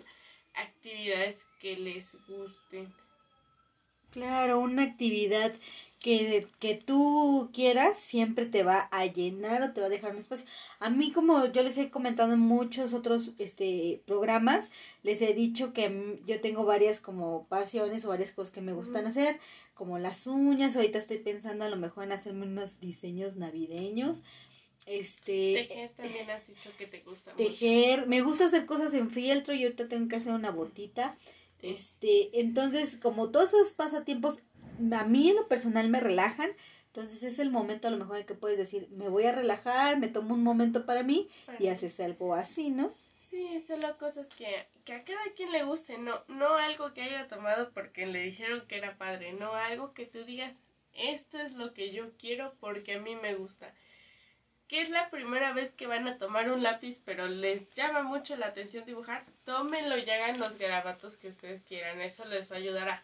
actividades 0.55 1.45
que 1.61 1.77
les 1.77 2.11
gusten. 2.27 2.95
Claro, 4.11 4.61
una 4.61 4.83
actividad 4.83 5.53
que, 6.01 6.47
que 6.61 6.75
tú 6.75 7.51
quieras 7.53 7.99
siempre 7.99 8.47
te 8.47 8.63
va 8.63 8.89
a 8.93 9.07
llenar 9.07 9.63
o 9.63 9.73
te 9.73 9.81
va 9.81 9.89
a 9.89 9.91
dejar 9.91 10.13
un 10.13 10.21
espacio. 10.21 10.47
A 10.79 10.91
mí, 10.91 11.13
como 11.13 11.47
yo 11.47 11.63
les 11.63 11.77
he 11.77 11.91
comentado 11.91 12.33
en 12.33 12.41
muchos 12.41 12.93
otros 12.93 13.33
este, 13.39 14.01
programas, 14.07 14.71
les 15.03 15.21
he 15.23 15.35
dicho 15.35 15.73
que 15.73 16.21
yo 16.27 16.41
tengo 16.41 16.65
varias 16.65 17.01
como 17.01 17.47
pasiones 17.49 18.05
o 18.05 18.09
varias 18.09 18.33
cosas 18.33 18.53
que 18.53 18.61
me 18.61 18.73
gustan 18.73 19.07
hacer, 19.07 19.41
como 19.75 19.99
las 19.99 20.27
uñas. 20.27 20.77
Ahorita 20.77 20.99
estoy 20.99 21.19
pensando 21.19 21.65
a 21.65 21.69
lo 21.69 21.77
mejor 21.77 22.05
en 22.05 22.13
hacerme 22.13 22.47
unos 22.47 22.81
diseños 22.81 23.37
navideños. 23.37 24.23
Este, 24.87 25.67
tejer 25.69 25.91
también 25.91 26.31
has 26.31 26.47
dicho 26.47 26.71
que 26.79 26.87
te 26.87 27.01
gusta. 27.01 27.33
Tejer, 27.35 28.07
me 28.07 28.23
gusta 28.23 28.47
hacer 28.47 28.65
cosas 28.65 28.95
en 28.95 29.11
fieltro 29.11 29.53
y 29.53 29.65
ahorita 29.65 29.87
tengo 29.87 30.09
que 30.09 30.17
hacer 30.17 30.33
una 30.33 30.51
botita. 30.51 31.19
Este, 31.63 32.41
entonces, 32.41 32.97
como 32.97 33.31
todos 33.31 33.53
esos 33.53 33.73
pasatiempos 33.73 34.43
a 34.93 35.05
mí 35.05 35.29
en 35.29 35.37
lo 35.37 35.49
personal 35.49 35.89
me 35.89 36.01
relajan, 36.01 36.51
entonces 36.87 37.23
es 37.23 37.39
el 37.39 37.51
momento 37.51 37.89
a 37.89 37.91
lo 37.91 37.97
mejor 37.97 38.19
en 38.19 38.27
que 38.27 38.35
puedes 38.35 38.59
decir, 38.59 38.89
me 38.97 39.09
voy 39.09 39.25
a 39.25 39.33
relajar, 39.33 39.99
me 39.99 40.09
tomo 40.09 40.35
un 40.35 40.43
momento 40.43 40.87
para 40.87 41.03
mí 41.03 41.29
y 41.59 41.69
haces 41.69 42.01
algo 42.01 42.35
así, 42.35 42.71
¿no? 42.71 42.93
Sí, 43.31 43.61
solo 43.61 43.99
cosas 43.99 44.27
que, 44.29 44.67
que 44.85 44.95
a 44.95 45.05
cada 45.05 45.23
quien 45.37 45.53
le 45.53 45.65
guste, 45.65 45.99
no, 45.99 46.23
no 46.29 46.55
algo 46.55 46.95
que 46.95 47.03
haya 47.03 47.29
tomado 47.29 47.71
porque 47.73 48.07
le 48.07 48.23
dijeron 48.23 48.67
que 48.67 48.79
era 48.79 48.97
padre, 48.97 49.33
no 49.33 49.53
algo 49.55 49.93
que 49.93 50.07
tú 50.07 50.25
digas, 50.25 50.57
esto 50.95 51.39
es 51.39 51.53
lo 51.55 51.75
que 51.75 51.93
yo 51.93 52.17
quiero 52.17 52.55
porque 52.59 52.95
a 52.95 53.01
mí 53.01 53.15
me 53.17 53.35
gusta. 53.35 53.75
Que 54.69 54.83
es 54.83 54.91
la 54.91 55.09
primera 55.09 55.53
vez 55.53 55.73
que 55.73 55.87
van 55.87 56.07
a 56.07 56.19
tomar 56.19 56.51
un 56.51 56.63
lápiz, 56.63 56.99
pero 57.05 57.27
les 57.27 57.73
llama 57.75 58.03
mucho 58.03 58.37
la 58.37 58.47
atención 58.47 58.85
dibujar, 58.85 59.25
tómenlo 59.45 59.97
y 59.97 60.09
hagan 60.09 60.39
los 60.39 60.59
garabatos 60.59 61.17
que 61.17 61.29
ustedes 61.29 61.63
quieran. 61.63 62.01
Eso 62.03 62.25
les 62.27 62.51
va 62.51 62.57
a 62.57 62.59
ayudar 62.59 62.89
a 62.91 63.03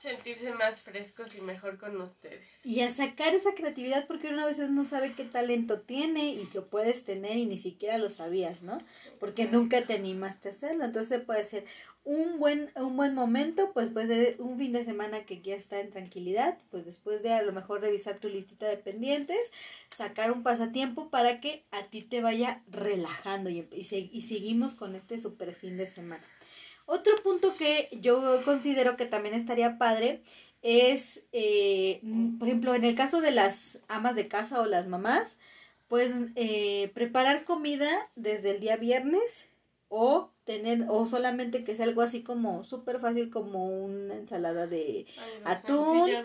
sentirse 0.00 0.52
más 0.52 0.80
frescos 0.80 1.34
y 1.34 1.40
mejor 1.40 1.78
con 1.78 2.00
ustedes. 2.00 2.46
Y 2.64 2.80
a 2.80 2.92
sacar 2.92 3.34
esa 3.34 3.54
creatividad 3.54 4.06
porque 4.06 4.28
uno 4.28 4.42
a 4.42 4.46
veces 4.46 4.70
no 4.70 4.84
sabe 4.84 5.12
qué 5.12 5.24
talento 5.24 5.80
tiene 5.80 6.30
y 6.30 6.48
lo 6.54 6.66
puedes 6.66 7.04
tener 7.04 7.36
y 7.36 7.46
ni 7.46 7.58
siquiera 7.58 7.98
lo 7.98 8.10
sabías, 8.10 8.62
¿no? 8.62 8.78
Porque 9.18 9.46
nunca 9.46 9.86
te 9.86 9.94
animaste 9.94 10.48
a 10.48 10.52
hacerlo. 10.52 10.84
Entonces 10.84 11.20
puede 11.20 11.42
ser 11.42 11.64
un 12.08 12.38
buen, 12.38 12.70
un 12.74 12.96
buen 12.96 13.14
momento, 13.14 13.70
pues 13.74 13.90
puede 13.90 14.06
ser 14.06 14.36
un 14.38 14.56
fin 14.56 14.72
de 14.72 14.82
semana 14.82 15.26
que 15.26 15.42
ya 15.42 15.54
está 15.54 15.78
en 15.78 15.90
tranquilidad, 15.90 16.56
pues 16.70 16.86
después 16.86 17.22
de 17.22 17.34
a 17.34 17.42
lo 17.42 17.52
mejor 17.52 17.82
revisar 17.82 18.18
tu 18.18 18.30
listita 18.30 18.66
de 18.66 18.78
pendientes, 18.78 19.52
sacar 19.94 20.32
un 20.32 20.42
pasatiempo 20.42 21.10
para 21.10 21.38
que 21.40 21.66
a 21.70 21.82
ti 21.90 22.00
te 22.00 22.22
vaya 22.22 22.62
relajando 22.70 23.50
y, 23.50 23.68
y, 23.70 24.10
y 24.10 24.22
seguimos 24.22 24.72
con 24.72 24.94
este 24.96 25.18
super 25.18 25.54
fin 25.54 25.76
de 25.76 25.86
semana. 25.86 26.24
Otro 26.86 27.12
punto 27.22 27.54
que 27.58 27.90
yo 28.00 28.42
considero 28.42 28.96
que 28.96 29.04
también 29.04 29.34
estaría 29.34 29.76
padre 29.76 30.22
es, 30.62 31.22
eh, 31.32 32.00
por 32.38 32.48
ejemplo, 32.48 32.74
en 32.74 32.84
el 32.84 32.94
caso 32.94 33.20
de 33.20 33.32
las 33.32 33.80
amas 33.86 34.16
de 34.16 34.28
casa 34.28 34.62
o 34.62 34.64
las 34.64 34.86
mamás, 34.86 35.36
pues 35.88 36.14
eh, 36.36 36.90
preparar 36.94 37.44
comida 37.44 38.08
desde 38.16 38.52
el 38.52 38.60
día 38.60 38.78
viernes 38.78 39.46
o 39.88 40.32
tener 40.44 40.86
o 40.88 41.06
solamente 41.06 41.64
que 41.64 41.74
sea 41.76 41.86
algo 41.86 42.02
así 42.02 42.22
como 42.22 42.64
súper 42.64 43.00
fácil 43.00 43.30
como 43.30 43.66
una 43.66 44.16
ensalada 44.16 44.66
de 44.66 45.06
atún 45.44 46.22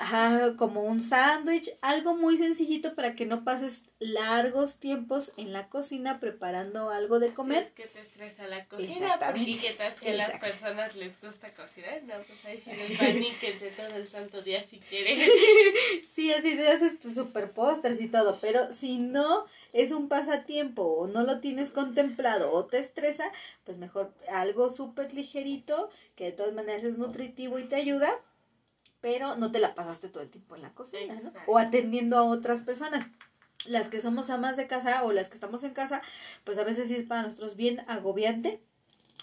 Ajá, 0.00 0.54
como 0.56 0.84
un 0.84 1.02
sándwich, 1.02 1.72
algo 1.82 2.14
muy 2.14 2.36
sencillito 2.36 2.94
para 2.94 3.16
que 3.16 3.26
no 3.26 3.42
pases 3.42 3.84
largos 3.98 4.76
tiempos 4.76 5.32
en 5.36 5.52
la 5.52 5.68
cocina 5.68 6.20
preparando 6.20 6.90
algo 6.90 7.18
de 7.18 7.34
comer. 7.34 7.64
es 7.64 7.72
que 7.72 7.86
te 7.88 8.02
estresa 8.02 8.46
la 8.46 8.64
cocina, 8.66 9.18
porque 9.18 9.58
qué 9.60 9.72
tal 9.72 9.92
si 9.98 10.06
a 10.06 10.12
las 10.12 10.38
personas 10.38 10.94
les 10.94 11.20
gusta 11.20 11.52
cocinar, 11.52 12.04
no, 12.04 12.14
pues 12.28 12.44
ahí 12.44 12.62
sí 12.64 12.70
les 12.70 12.96
paníquense 12.98 13.72
todo 13.72 13.96
el 13.96 14.06
santo 14.06 14.40
día 14.40 14.62
si 14.62 14.78
quieren. 14.78 15.18
sí, 16.08 16.32
así 16.32 16.54
te 16.54 16.68
haces 16.68 17.00
tus 17.00 17.16
super 17.16 17.50
postres 17.50 18.00
y 18.00 18.06
todo, 18.06 18.38
pero 18.40 18.70
si 18.70 18.98
no 18.98 19.46
es 19.72 19.90
un 19.90 20.08
pasatiempo 20.08 20.84
o 20.84 21.08
no 21.08 21.24
lo 21.24 21.40
tienes 21.40 21.72
contemplado 21.72 22.52
o 22.52 22.66
te 22.66 22.78
estresa, 22.78 23.32
pues 23.64 23.78
mejor 23.78 24.14
algo 24.30 24.72
súper 24.72 25.12
ligerito 25.12 25.90
que 26.14 26.26
de 26.26 26.32
todas 26.32 26.54
maneras 26.54 26.84
es 26.84 26.98
nutritivo 26.98 27.58
y 27.58 27.64
te 27.64 27.74
ayuda 27.74 28.16
pero 29.00 29.36
no 29.36 29.52
te 29.52 29.60
la 29.60 29.74
pasaste 29.74 30.08
todo 30.08 30.22
el 30.22 30.30
tiempo 30.30 30.56
en 30.56 30.62
la 30.62 30.74
cocina, 30.74 31.20
¿no? 31.22 31.32
O 31.46 31.58
atendiendo 31.58 32.16
a 32.16 32.24
otras 32.24 32.60
personas. 32.62 33.06
Las 33.66 33.88
que 33.88 34.00
somos 34.00 34.30
amas 34.30 34.56
de 34.56 34.66
casa 34.66 35.02
o 35.04 35.12
las 35.12 35.28
que 35.28 35.34
estamos 35.34 35.64
en 35.64 35.72
casa, 35.72 36.00
pues 36.44 36.58
a 36.58 36.64
veces 36.64 36.88
sí 36.88 36.94
es 36.94 37.04
para 37.04 37.22
nosotros 37.22 37.56
bien 37.56 37.84
agobiante 37.88 38.60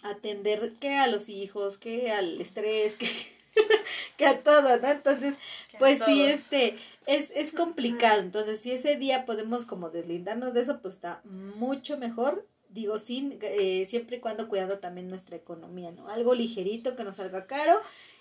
atender 0.03 0.73
que 0.79 0.95
a 0.95 1.07
los 1.07 1.29
hijos, 1.29 1.77
que 1.77 2.11
al 2.11 2.39
estrés, 2.39 2.95
que, 2.95 3.07
que 4.17 4.25
a 4.25 4.43
todo, 4.43 4.77
¿no? 4.77 4.89
Entonces, 4.89 5.35
pues 5.79 5.99
sí, 6.03 6.23
este, 6.23 6.77
es, 7.05 7.31
es 7.31 7.51
complicado. 7.51 8.21
Entonces, 8.21 8.61
si 8.61 8.71
ese 8.71 8.95
día 8.97 9.25
podemos 9.25 9.65
como 9.65 9.89
deslindarnos 9.89 10.53
de 10.53 10.61
eso, 10.61 10.79
pues 10.81 10.95
está 10.95 11.21
mucho 11.23 11.97
mejor. 11.97 12.47
Digo, 12.69 12.99
sin, 12.99 13.39
eh, 13.41 13.85
siempre 13.87 14.17
y 14.17 14.19
cuando 14.19 14.49
cuidando 14.49 14.79
también 14.79 15.09
nuestra 15.09 15.37
economía, 15.37 15.91
¿no? 15.91 16.09
Algo 16.09 16.35
ligerito 16.35 16.95
que 16.95 17.05
nos 17.05 17.15
salga 17.15 17.47
caro 17.47 17.79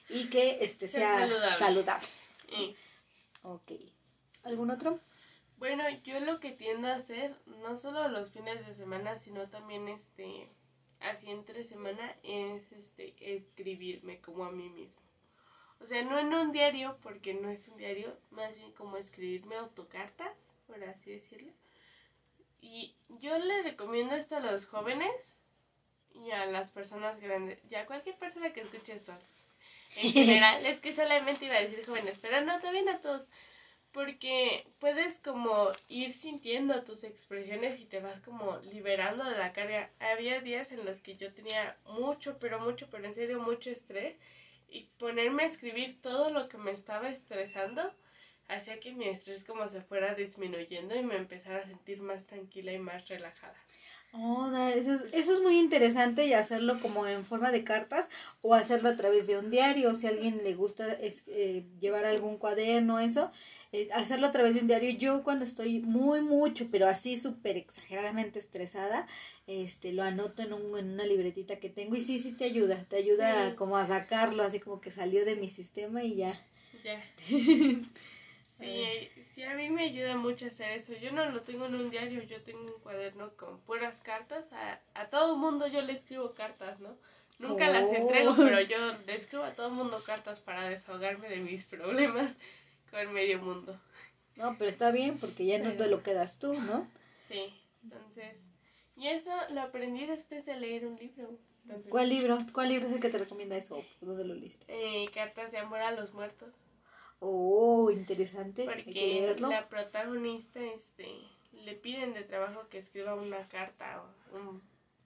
y 0.08 0.28
que 0.28 0.64
este 0.64 0.86
sea, 0.88 1.28
saludable. 1.58 2.06
Ok. 3.42 3.72
¿Algún 4.42 4.70
otro? 4.70 5.00
Bueno, 5.56 5.84
yo 6.02 6.20
lo 6.20 6.40
que 6.40 6.52
tiendo 6.52 6.88
a 6.88 6.96
hacer, 6.96 7.34
no 7.46 7.76
solo 7.76 8.08
los 8.08 8.30
fines 8.30 8.66
de 8.66 8.74
semana, 8.74 9.18
sino 9.18 9.48
también 9.48 9.88
este 9.88 10.48
así 11.00 11.30
entre 11.30 11.64
semana, 11.64 12.16
es 12.22 12.72
este 12.72 13.14
escribirme 13.18 14.20
como 14.20 14.44
a 14.44 14.52
mí 14.52 14.68
mismo. 14.70 15.02
O 15.80 15.86
sea, 15.86 16.02
no 16.02 16.18
en 16.18 16.32
un 16.32 16.52
diario, 16.52 16.96
porque 17.02 17.34
no 17.34 17.50
es 17.50 17.68
un 17.68 17.76
diario, 17.76 18.16
más 18.30 18.54
bien 18.54 18.72
como 18.72 18.96
escribirme 18.96 19.56
autocartas, 19.56 20.34
por 20.66 20.82
así 20.82 21.10
decirlo. 21.10 21.52
Y 22.60 22.94
yo 23.08 23.38
le 23.38 23.62
recomiendo 23.62 24.14
esto 24.14 24.36
a 24.36 24.40
los 24.40 24.64
jóvenes 24.64 25.12
y 26.14 26.30
a 26.30 26.46
las 26.46 26.70
personas 26.70 27.20
grandes, 27.20 27.58
ya 27.68 27.86
cualquier 27.86 28.16
persona 28.16 28.52
que 28.52 28.62
escuche 28.62 28.94
esto, 28.94 29.12
en 29.96 30.12
general. 30.12 30.64
es 30.66 30.80
que 30.80 30.94
solamente 30.94 31.46
iba 31.46 31.56
a 31.56 31.62
decir 31.62 31.84
jóvenes, 31.86 32.18
pero 32.20 32.40
no, 32.42 32.60
también 32.60 32.88
a 32.88 33.00
todos. 33.00 33.22
Porque 33.92 34.66
puedes 34.80 35.18
como 35.20 35.70
ir 35.88 36.12
sintiendo 36.12 36.82
tus 36.82 37.04
expresiones 37.04 37.80
y 37.80 37.84
te 37.84 38.00
vas 38.00 38.18
como 38.20 38.58
liberando 38.58 39.24
de 39.24 39.38
la 39.38 39.52
carga. 39.52 39.90
Había 40.00 40.40
días 40.40 40.72
en 40.72 40.84
los 40.84 41.00
que 41.00 41.16
yo 41.16 41.32
tenía 41.32 41.76
mucho, 41.86 42.36
pero 42.40 42.58
mucho, 42.58 42.88
pero 42.90 43.04
en 43.04 43.14
serio 43.14 43.40
mucho 43.40 43.70
estrés. 43.70 44.16
Y 44.68 44.88
ponerme 44.98 45.44
a 45.44 45.46
escribir 45.46 46.02
todo 46.02 46.30
lo 46.30 46.48
que 46.48 46.58
me 46.58 46.72
estaba 46.72 47.08
estresando 47.08 47.92
hacía 48.48 48.80
que 48.80 48.92
mi 48.92 49.08
estrés 49.08 49.44
como 49.44 49.68
se 49.68 49.80
fuera 49.80 50.14
disminuyendo 50.14 50.94
y 50.94 51.02
me 51.02 51.16
empezara 51.16 51.60
a 51.60 51.66
sentir 51.66 52.00
más 52.00 52.26
tranquila 52.26 52.72
y 52.72 52.78
más 52.78 53.08
relajada. 53.08 53.56
Oh, 54.16 54.48
eso, 54.68 54.92
es, 54.92 55.04
eso 55.12 55.32
es 55.32 55.40
muy 55.40 55.58
interesante 55.58 56.24
y 56.24 56.34
hacerlo 56.34 56.78
como 56.80 57.04
en 57.08 57.24
forma 57.24 57.50
de 57.50 57.64
cartas 57.64 58.08
o 58.42 58.54
hacerlo 58.54 58.88
a 58.88 58.96
través 58.96 59.26
de 59.26 59.36
un 59.38 59.50
diario. 59.50 59.92
Si 59.96 60.06
a 60.06 60.10
alguien 60.10 60.40
le 60.44 60.54
gusta 60.54 60.92
es, 60.92 61.24
eh, 61.26 61.64
llevar 61.80 62.04
algún 62.04 62.36
cuaderno, 62.38 63.00
eso, 63.00 63.32
eh, 63.72 63.88
hacerlo 63.92 64.28
a 64.28 64.30
través 64.30 64.54
de 64.54 64.60
un 64.60 64.68
diario. 64.68 64.90
Yo 64.90 65.24
cuando 65.24 65.44
estoy 65.44 65.80
muy 65.80 66.20
mucho, 66.22 66.68
pero 66.70 66.86
así 66.86 67.18
súper 67.18 67.56
exageradamente 67.56 68.38
estresada, 68.38 69.08
este, 69.48 69.92
lo 69.92 70.04
anoto 70.04 70.42
en, 70.42 70.52
un, 70.52 70.78
en 70.78 70.92
una 70.92 71.04
libretita 71.06 71.56
que 71.58 71.68
tengo 71.68 71.96
y 71.96 72.00
sí, 72.02 72.20
sí 72.20 72.32
te 72.32 72.44
ayuda, 72.44 72.84
te 72.88 72.96
ayuda 72.96 73.56
como 73.56 73.76
a 73.76 73.84
sacarlo, 73.84 74.44
así 74.44 74.60
como 74.60 74.80
que 74.80 74.92
salió 74.92 75.24
de 75.24 75.34
mi 75.34 75.48
sistema 75.48 76.04
y 76.04 76.14
ya. 76.14 76.40
Ya. 76.84 77.02
Sí, 78.64 79.22
sí, 79.34 79.42
a 79.42 79.54
mí 79.54 79.68
me 79.70 79.84
ayuda 79.84 80.16
mucho 80.16 80.46
hacer 80.46 80.72
eso. 80.72 80.92
Yo 80.94 81.12
no 81.12 81.28
lo 81.30 81.42
tengo 81.42 81.66
en 81.66 81.74
un 81.74 81.90
diario, 81.90 82.22
yo 82.22 82.42
tengo 82.42 82.60
un 82.60 82.80
cuaderno 82.82 83.30
con 83.36 83.60
puras 83.60 83.98
cartas. 84.02 84.44
A, 84.52 84.80
a 84.94 85.10
todo 85.10 85.36
mundo 85.36 85.66
yo 85.66 85.82
le 85.82 85.92
escribo 85.92 86.34
cartas, 86.34 86.80
¿no? 86.80 86.96
Nunca 87.38 87.68
las 87.68 87.92
entrego, 87.92 88.32
oh. 88.32 88.36
pero 88.36 88.60
yo 88.60 88.78
le 89.06 89.16
escribo 89.16 89.44
a 89.44 89.54
todo 89.54 89.70
mundo 89.70 90.02
cartas 90.04 90.40
para 90.40 90.68
desahogarme 90.68 91.28
de 91.28 91.36
mis 91.36 91.64
problemas 91.64 92.36
con 92.90 93.12
medio 93.12 93.40
mundo. 93.40 93.78
No, 94.36 94.56
pero 94.58 94.70
está 94.70 94.90
bien 94.90 95.18
porque 95.18 95.46
ya 95.46 95.58
no 95.58 95.72
te 95.72 95.88
lo 95.88 96.02
quedas 96.02 96.38
tú, 96.38 96.54
¿no? 96.54 96.88
Sí, 97.28 97.54
entonces... 97.82 98.42
Y 98.96 99.08
eso 99.08 99.30
lo 99.50 99.60
aprendí 99.62 100.06
después 100.06 100.44
de 100.44 100.56
leer 100.56 100.86
un 100.86 100.96
libro. 100.96 101.36
¿Cuál 101.88 102.08
libro? 102.10 102.38
¿Cuál 102.52 102.68
libro 102.68 102.86
es 102.86 102.92
el 102.92 103.00
que 103.00 103.08
te 103.08 103.18
recomienda 103.18 103.56
eso? 103.56 103.82
¿Dónde 104.00 104.24
lo 104.24 104.34
leíste? 104.34 104.66
Eh, 104.68 105.10
Cartas 105.12 105.50
de 105.50 105.58
amor 105.58 105.80
a 105.80 105.90
los 105.90 106.12
muertos. 106.12 106.54
Oh, 107.26 107.90
interesante. 107.90 108.64
Porque 108.66 109.34
la 109.38 109.66
protagonista 109.70 110.60
este, 110.60 111.08
le 111.52 111.74
piden 111.74 112.12
de 112.12 112.22
trabajo 112.22 112.68
que 112.68 112.76
escriba 112.76 113.14
una 113.14 113.48
carta 113.48 114.04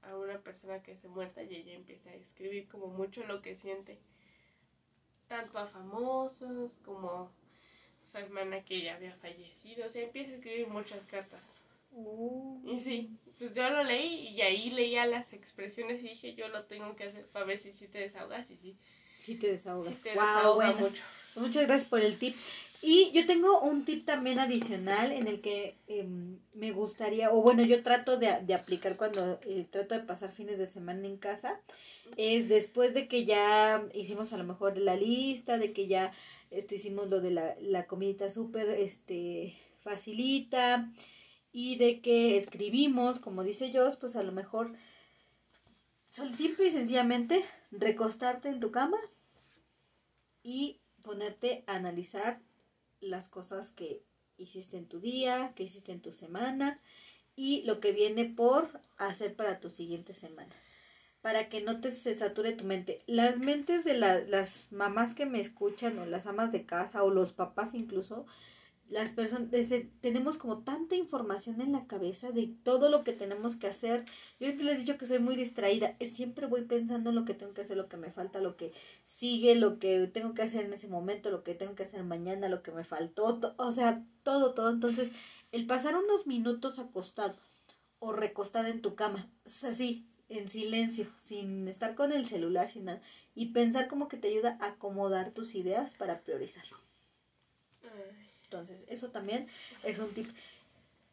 a 0.02 0.16
una 0.16 0.38
persona 0.40 0.82
que 0.82 0.96
se 0.96 1.06
muerta 1.06 1.44
y 1.44 1.54
ella 1.54 1.74
empieza 1.74 2.10
a 2.10 2.14
escribir 2.14 2.66
como 2.66 2.88
mucho 2.88 3.22
lo 3.24 3.40
que 3.40 3.54
siente. 3.54 3.98
Tanto 5.28 5.58
a 5.58 5.68
famosos 5.68 6.72
como 6.84 7.30
su 8.10 8.18
hermana 8.18 8.64
que 8.64 8.82
ya 8.82 8.96
había 8.96 9.14
fallecido. 9.14 9.86
O 9.86 9.88
sea, 9.88 10.02
empieza 10.02 10.32
a 10.32 10.36
escribir 10.36 10.66
muchas 10.66 11.04
cartas. 11.04 11.42
Oh. 11.94 12.60
Y 12.64 12.80
sí, 12.80 13.16
pues 13.38 13.54
yo 13.54 13.70
lo 13.70 13.84
leí 13.84 14.30
y 14.30 14.42
ahí 14.42 14.70
leía 14.70 15.06
las 15.06 15.32
expresiones 15.32 16.00
y 16.00 16.08
dije, 16.08 16.34
yo 16.34 16.48
lo 16.48 16.64
tengo 16.64 16.96
que 16.96 17.04
hacer 17.04 17.26
para 17.28 17.44
ver 17.44 17.58
si 17.58 17.72
sí 17.72 17.86
te 17.86 17.98
desahogas 17.98 18.50
y 18.50 18.56
sí. 18.56 18.76
Sí 19.20 19.36
te 19.36 19.52
desahogas. 19.52 19.94
Sí 19.94 20.02
te 20.02 20.14
mucho. 20.16 21.02
Muchas 21.36 21.66
gracias 21.66 21.88
por 21.88 22.00
el 22.00 22.18
tip. 22.18 22.34
Y 22.80 23.10
yo 23.12 23.26
tengo 23.26 23.60
un 23.60 23.84
tip 23.84 24.04
también 24.04 24.38
adicional 24.38 25.10
en 25.10 25.26
el 25.26 25.40
que 25.40 25.76
em, 25.88 26.38
me 26.54 26.70
gustaría, 26.70 27.32
o 27.32 27.42
bueno, 27.42 27.64
yo 27.64 27.82
trato 27.82 28.16
de, 28.18 28.38
de 28.42 28.54
aplicar 28.54 28.96
cuando 28.96 29.40
eh, 29.42 29.66
trato 29.68 29.96
de 29.96 30.02
pasar 30.02 30.30
fines 30.30 30.58
de 30.58 30.66
semana 30.66 31.06
en 31.06 31.16
casa, 31.16 31.60
es 32.16 32.48
después 32.48 32.94
de 32.94 33.08
que 33.08 33.24
ya 33.24 33.84
hicimos 33.94 34.32
a 34.32 34.36
lo 34.36 34.44
mejor 34.44 34.78
la 34.78 34.94
lista, 34.94 35.58
de 35.58 35.72
que 35.72 35.88
ya 35.88 36.12
este, 36.50 36.76
hicimos 36.76 37.10
lo 37.10 37.20
de 37.20 37.32
la, 37.32 37.56
la 37.60 37.86
comidita 37.86 38.30
súper 38.30 38.70
este, 38.70 39.54
facilita 39.80 40.92
y 41.52 41.76
de 41.76 42.00
que 42.00 42.36
escribimos, 42.36 43.18
como 43.18 43.42
dice 43.42 43.72
Joss, 43.72 43.96
pues 43.96 44.14
a 44.14 44.22
lo 44.22 44.30
mejor 44.30 44.74
simple 46.08 46.68
y 46.68 46.70
sencillamente 46.70 47.44
recostarte 47.70 48.48
en 48.48 48.60
tu 48.60 48.70
cama 48.70 48.98
y 50.42 50.80
ponerte 51.02 51.64
a 51.66 51.76
analizar 51.76 52.40
las 53.00 53.28
cosas 53.28 53.70
que 53.70 54.02
hiciste 54.36 54.76
en 54.76 54.86
tu 54.86 55.00
día, 55.00 55.52
que 55.54 55.64
hiciste 55.64 55.92
en 55.92 56.00
tu 56.00 56.12
semana 56.12 56.80
y 57.36 57.62
lo 57.62 57.80
que 57.80 57.92
viene 57.92 58.24
por 58.24 58.80
hacer 58.96 59.34
para 59.34 59.60
tu 59.60 59.70
siguiente 59.70 60.12
semana. 60.12 60.54
Para 61.20 61.48
que 61.48 61.60
no 61.60 61.80
te 61.80 61.90
se 61.90 62.16
sature 62.16 62.52
tu 62.52 62.64
mente. 62.64 63.02
Las 63.06 63.38
mentes 63.38 63.84
de 63.84 63.94
las 63.94 64.72
mamás 64.72 65.14
que 65.14 65.26
me 65.26 65.40
escuchan 65.40 65.98
o 65.98 66.06
las 66.06 66.26
amas 66.26 66.52
de 66.52 66.64
casa 66.64 67.02
o 67.02 67.10
los 67.10 67.32
papás 67.32 67.74
incluso 67.74 68.26
las 68.88 69.12
personas, 69.12 69.48
tenemos 70.00 70.38
como 70.38 70.58
tanta 70.58 70.94
información 70.94 71.60
en 71.60 71.72
la 71.72 71.86
cabeza 71.86 72.30
de 72.30 72.54
todo 72.62 72.88
lo 72.88 73.04
que 73.04 73.12
tenemos 73.12 73.56
que 73.56 73.66
hacer. 73.66 74.04
Yo 74.40 74.46
siempre 74.46 74.64
les 74.64 74.76
he 74.76 74.78
dicho 74.80 74.98
que 74.98 75.06
soy 75.06 75.18
muy 75.18 75.36
distraída, 75.36 75.96
siempre 76.12 76.46
voy 76.46 76.62
pensando 76.62 77.10
en 77.10 77.16
lo 77.16 77.24
que 77.24 77.34
tengo 77.34 77.52
que 77.52 77.60
hacer, 77.60 77.76
lo 77.76 77.88
que 77.88 77.98
me 77.98 78.10
falta, 78.10 78.40
lo 78.40 78.56
que 78.56 78.72
sigue, 79.04 79.54
lo 79.54 79.78
que 79.78 80.06
tengo 80.06 80.34
que 80.34 80.42
hacer 80.42 80.64
en 80.64 80.72
ese 80.72 80.88
momento, 80.88 81.30
lo 81.30 81.44
que 81.44 81.54
tengo 81.54 81.74
que 81.74 81.82
hacer 81.82 82.02
mañana, 82.02 82.48
lo 82.48 82.62
que 82.62 82.72
me 82.72 82.84
faltó, 82.84 83.54
o 83.56 83.72
sea, 83.72 84.04
todo, 84.22 84.54
todo. 84.54 84.70
Entonces, 84.70 85.12
el 85.52 85.66
pasar 85.66 85.94
unos 85.96 86.26
minutos 86.26 86.78
acostado 86.78 87.36
o 87.98 88.12
recostado 88.12 88.68
en 88.68 88.80
tu 88.80 88.94
cama, 88.94 89.30
así, 89.44 90.06
en 90.28 90.48
silencio, 90.48 91.08
sin 91.24 91.68
estar 91.68 91.94
con 91.94 92.12
el 92.12 92.26
celular, 92.26 92.70
sin 92.70 92.86
nada, 92.86 93.02
y 93.34 93.46
pensar 93.46 93.88
como 93.88 94.08
que 94.08 94.16
te 94.16 94.28
ayuda 94.28 94.56
a 94.60 94.68
acomodar 94.68 95.32
tus 95.32 95.54
ideas 95.54 95.94
para 95.94 96.20
priorizarlo. 96.20 96.78
Entonces, 98.50 98.86
eso 98.88 99.10
también 99.10 99.46
es 99.82 99.98
un 99.98 100.14
tip 100.14 100.30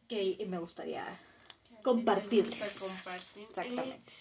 que 0.08 0.42
me 0.48 0.58
gustaría 0.58 1.06
compartirles. 1.84 2.80
Compartir. 2.80 3.44
Exactamente. 3.50 4.14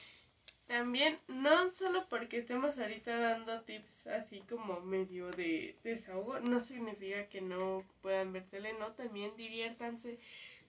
también, 0.67 1.19
no 1.29 1.71
solo 1.71 2.09
porque 2.09 2.39
estemos 2.39 2.77
ahorita 2.79 3.17
dando 3.17 3.61
tips 3.61 4.09
así 4.09 4.41
como 4.49 4.81
medio 4.81 5.31
de 5.31 5.77
desahogo, 5.85 6.41
no 6.41 6.61
significa 6.61 7.29
que 7.29 7.41
no 7.41 7.85
puedan 8.03 8.33
ver 8.33 8.47
tele, 8.47 8.73
no, 8.73 8.93
también 8.93 9.37
diviértanse. 9.37 10.19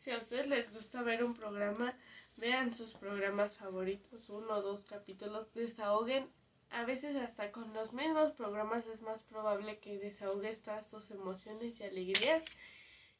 Si 0.04 0.12
a 0.12 0.20
ustedes 0.20 0.46
les 0.46 0.72
gusta 0.72 1.02
ver 1.02 1.24
un 1.24 1.34
programa, 1.34 1.98
vean 2.38 2.76
sus 2.76 2.94
programas 2.94 3.56
favoritos, 3.56 4.30
uno 4.30 4.54
o 4.54 4.62
dos 4.62 4.86
capítulos, 4.86 5.52
desahoguen 5.56 6.28
a 6.76 6.84
veces 6.86 7.16
hasta 7.16 7.52
con 7.52 7.74
los 7.74 7.94
mismos 7.94 8.34
programas 8.34 8.86
es 8.88 9.02
más 9.02 9.24
probable 9.24 9.80
que 9.80 9.98
desahogues 9.98 10.62
todas 10.62 10.88
tus 10.90 11.10
emociones 11.10 11.80
y 11.80 11.84
alegrías 11.84 12.44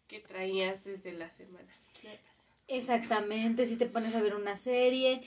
que 0.08 0.20
traías 0.20 0.84
desde 0.84 1.14
la 1.14 1.30
semana. 1.30 1.74
Exactamente, 2.68 3.66
si 3.66 3.78
te 3.78 3.86
pones 3.86 4.14
a 4.16 4.22
ver 4.22 4.36
una 4.36 4.58
serie 4.58 5.24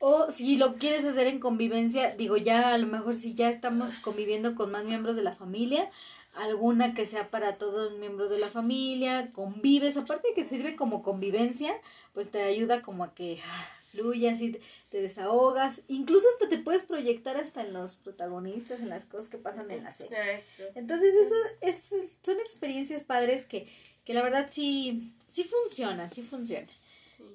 o 0.00 0.30
si 0.30 0.56
lo 0.56 0.76
quieres 0.76 1.04
hacer 1.04 1.28
en 1.28 1.38
convivencia, 1.38 2.14
digo 2.16 2.36
ya 2.36 2.74
a 2.74 2.78
lo 2.78 2.86
mejor 2.86 3.14
si 3.14 3.34
ya 3.34 3.48
estamos 3.48 3.98
conviviendo 3.98 4.54
con 4.54 4.70
más 4.72 4.84
miembros 4.84 5.14
de 5.14 5.22
la 5.22 5.36
familia, 5.36 5.90
alguna 6.34 6.94
que 6.94 7.06
sea 7.06 7.30
para 7.30 7.58
todos 7.58 7.92
los 7.92 8.00
miembros 8.00 8.30
de 8.30 8.38
la 8.38 8.50
familia, 8.50 9.30
convives, 9.32 9.96
aparte 9.96 10.28
de 10.28 10.34
que 10.34 10.48
sirve 10.48 10.76
como 10.76 11.02
convivencia, 11.02 11.74
pues 12.12 12.30
te 12.30 12.42
ayuda 12.42 12.82
como 12.82 13.04
a 13.04 13.14
que 13.14 13.40
ah, 13.44 13.77
fluyas 13.90 14.40
y 14.40 14.58
te 14.88 15.00
desahogas, 15.02 15.82
incluso 15.88 16.26
hasta 16.34 16.48
te 16.48 16.58
puedes 16.58 16.82
proyectar 16.82 17.36
hasta 17.36 17.62
en 17.62 17.72
los 17.72 17.96
protagonistas, 17.96 18.80
en 18.80 18.88
las 18.88 19.04
cosas 19.04 19.28
que 19.28 19.38
pasan 19.38 19.70
en 19.70 19.84
la 19.84 19.92
serie. 19.92 20.44
Entonces 20.74 21.14
eso 21.14 21.34
es, 21.60 21.94
son 22.22 22.38
experiencias 22.40 23.02
padres 23.02 23.44
que, 23.44 23.68
que 24.04 24.14
la 24.14 24.22
verdad 24.22 24.48
sí, 24.50 25.14
sí 25.28 25.44
funcionan, 25.44 26.12
sí 26.12 26.22
funcionan. 26.22 26.68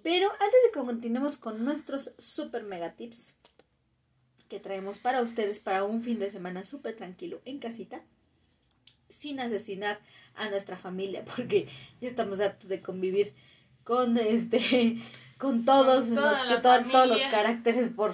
Pero 0.02 0.32
antes 0.32 0.60
de 0.66 0.72
que 0.74 0.80
continuemos 0.80 1.38
con 1.38 1.63
nuestros 1.63 2.12
super 2.18 2.63
mega 2.63 2.96
tips 2.96 3.36
que 4.50 4.60
traemos 4.60 5.00
para 5.00 5.22
ustedes 5.22 5.60
para 5.60 5.84
un 5.84 6.02
fin 6.02 6.20
de 6.20 6.30
semana 6.30 6.66
súper 6.66 6.96
tranquilo 6.96 7.42
en 7.46 7.60
casita, 7.60 8.04
sin 9.10 9.39
asesinar 9.39 10.00
a 10.36 10.50
nuestra 10.50 10.78
familia, 10.78 11.26
porque 11.36 11.68
ya 12.02 12.10
estamos 12.10 12.39
hartos 12.39 12.70
de 12.70 12.82
convivir 12.82 13.34
con 13.84 14.18
este 14.18 15.02
con 15.44 15.66
todos, 15.66 16.08
los, 16.08 16.62
todos 16.62 17.08
los 17.08 17.22
caracteres 17.24 17.90
por, 17.90 18.14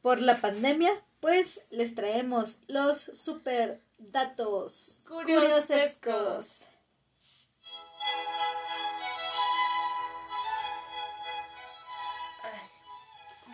por 0.00 0.20
la 0.20 0.40
pandemia, 0.40 0.92
pues 1.18 1.60
les 1.70 1.96
traemos 1.96 2.60
los 2.68 3.00
super 3.00 3.80
datos 3.98 5.02
curiosescos. 5.08 6.68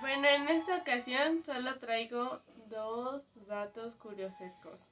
Bueno, 0.02 0.28
en 0.28 0.48
esta 0.48 0.76
ocasión 0.76 1.42
solo 1.46 1.78
traigo 1.78 2.42
dos 2.68 3.22
datos 3.46 3.94
curiosescos. 3.94 4.82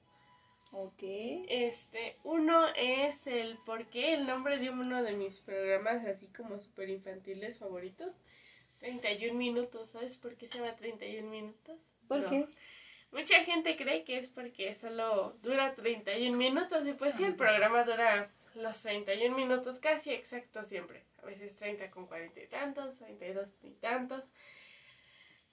Ok. 0.73 1.03
Este, 1.49 2.17
uno 2.25 2.67
es 2.75 3.27
el 3.27 3.59
por 3.59 3.87
qué 3.87 4.15
el 4.15 4.27
nombre 4.27 4.59
de 4.59 4.71
uno 4.71 5.03
de 5.03 5.13
mis 5.13 5.39
programas 5.41 6.05
así 6.07 6.27
como 6.29 6.59
super 6.59 6.89
infantiles 6.89 7.59
favoritos. 7.59 8.15
31 8.79 9.35
minutos, 9.39 9.91
¿sabes 9.91 10.17
por 10.17 10.35
qué 10.35 10.49
se 10.49 10.59
llama 10.59 10.75
31 10.75 11.31
minutos? 11.31 11.79
¿Por 12.09 12.29
qué? 12.29 12.47
Mucha 13.13 13.45
gente 13.45 13.77
cree 13.77 14.05
que 14.05 14.17
es 14.19 14.29
porque 14.29 14.75
solo 14.75 15.37
dura 15.43 15.75
31 15.75 16.37
minutos 16.37 16.87
y 16.87 16.95
pues 16.95 17.15
sí, 17.15 17.25
el 17.25 17.37
programa 17.37 17.85
dura 17.85 18.31
los 18.55 18.81
31 18.81 19.37
minutos 19.37 19.79
casi 19.79 20.11
exacto 20.11 20.65
siempre. 20.65 21.05
A 21.23 21.27
veces 21.27 21.55
30 21.57 21.91
con 21.91 22.07
40 22.07 22.41
y 22.41 22.47
tantos, 22.49 22.97
32 22.97 23.49
y 23.63 23.71
tantos. 23.75 24.25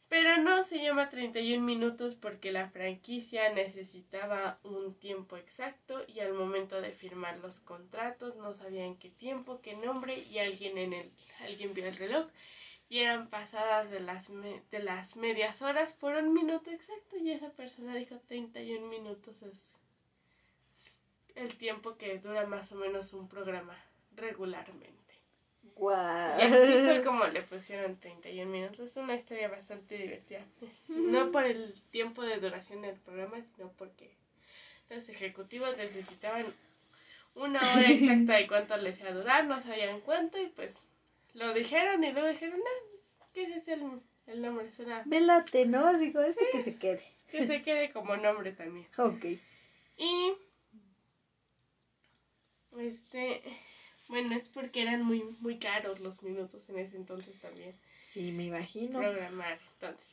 Pero 0.09 0.37
no 0.37 0.63
se 0.63 0.79
llama 0.79 1.09
31 1.09 1.63
minutos 1.63 2.15
porque 2.15 2.51
la 2.51 2.67
franquicia 2.69 3.53
necesitaba 3.53 4.57
un 4.63 4.95
tiempo 4.95 5.37
exacto 5.37 6.03
y 6.07 6.19
al 6.19 6.33
momento 6.33 6.81
de 6.81 6.91
firmar 6.91 7.37
los 7.37 7.59
contratos 7.59 8.35
no 8.37 8.55
sabían 8.55 8.97
qué 8.97 9.11
tiempo, 9.11 9.61
qué 9.61 9.75
nombre 9.75 10.17
y 10.17 10.39
alguien 10.39 10.79
en 10.79 10.93
el 10.93 11.11
alguien 11.41 11.75
vio 11.75 11.85
el 11.85 11.95
reloj 11.95 12.27
y 12.89 12.99
eran 12.99 13.29
pasadas 13.29 13.91
de 13.91 13.99
las 13.99 14.27
de 14.71 14.79
las 14.79 15.15
medias 15.15 15.61
horas 15.61 15.93
por 15.93 16.15
un 16.15 16.33
minuto 16.33 16.71
exacto 16.71 17.17
y 17.17 17.31
esa 17.31 17.51
persona 17.51 17.95
dijo 17.95 18.19
31 18.27 18.87
minutos 18.87 19.43
es 19.43 19.77
el 21.35 21.55
tiempo 21.55 21.97
que 21.97 22.17
dura 22.17 22.47
más 22.47 22.71
o 22.71 22.75
menos 22.75 23.13
un 23.13 23.29
programa 23.29 23.77
regularmente. 24.15 25.08
Wow. 25.75 26.37
Y 26.39 26.41
así 26.41 26.73
fue 26.85 27.01
como 27.05 27.25
le 27.25 27.41
pusieron 27.43 27.97
31 27.99 28.51
minutos. 28.51 28.79
Es 28.91 28.97
una 28.97 29.15
historia 29.15 29.47
bastante 29.47 29.97
divertida. 29.97 30.41
No 30.87 31.31
por 31.31 31.45
el 31.45 31.73
tiempo 31.91 32.23
de 32.23 32.37
duración 32.37 32.81
del 32.81 32.95
programa, 32.95 33.37
sino 33.55 33.71
porque 33.77 34.11
los 34.89 35.07
ejecutivos 35.07 35.77
necesitaban 35.77 36.53
una 37.35 37.59
hora 37.59 37.89
exacta 37.89 38.33
de 38.33 38.47
cuánto 38.47 38.77
les 38.77 38.99
iba 38.99 39.09
a 39.09 39.13
durar, 39.13 39.45
no 39.45 39.61
sabían 39.61 40.01
cuánto 40.01 40.37
y 40.37 40.47
pues 40.47 40.73
lo 41.33 41.53
dijeron 41.53 42.03
y 42.03 42.11
luego 42.11 42.27
dijeron, 42.27 42.59
no, 42.59 43.25
que 43.33 43.43
ese 43.43 43.55
es 43.55 43.67
el, 43.69 43.83
el 44.27 44.41
nombre, 44.41 44.71
suena 44.71 45.03
Velate, 45.05 45.65
¿no? 45.65 45.87
Así 45.87 46.11
como 46.11 46.25
este 46.25 46.45
que 46.51 46.63
se 46.63 46.75
quede. 46.75 47.01
que 47.29 47.47
se 47.47 47.61
quede 47.61 47.91
como 47.91 48.17
nombre 48.17 48.51
también. 48.51 48.87
Ok. 48.97 49.25
Y 49.97 50.33
este, 52.77 53.43
bueno, 54.09 54.35
es 54.35 54.49
porque 54.49 54.81
eran 54.81 55.03
muy 55.03 55.23
muy 55.39 55.59
caros 55.59 55.99
los 55.99 56.21
minutos 56.23 56.67
en 56.67 56.79
ese 56.79 56.97
entonces 56.97 57.39
también. 57.39 57.75
Sí, 58.07 58.31
me 58.31 58.45
imagino. 58.45 58.99
programar. 58.99 59.59
Entonces, 59.73 60.07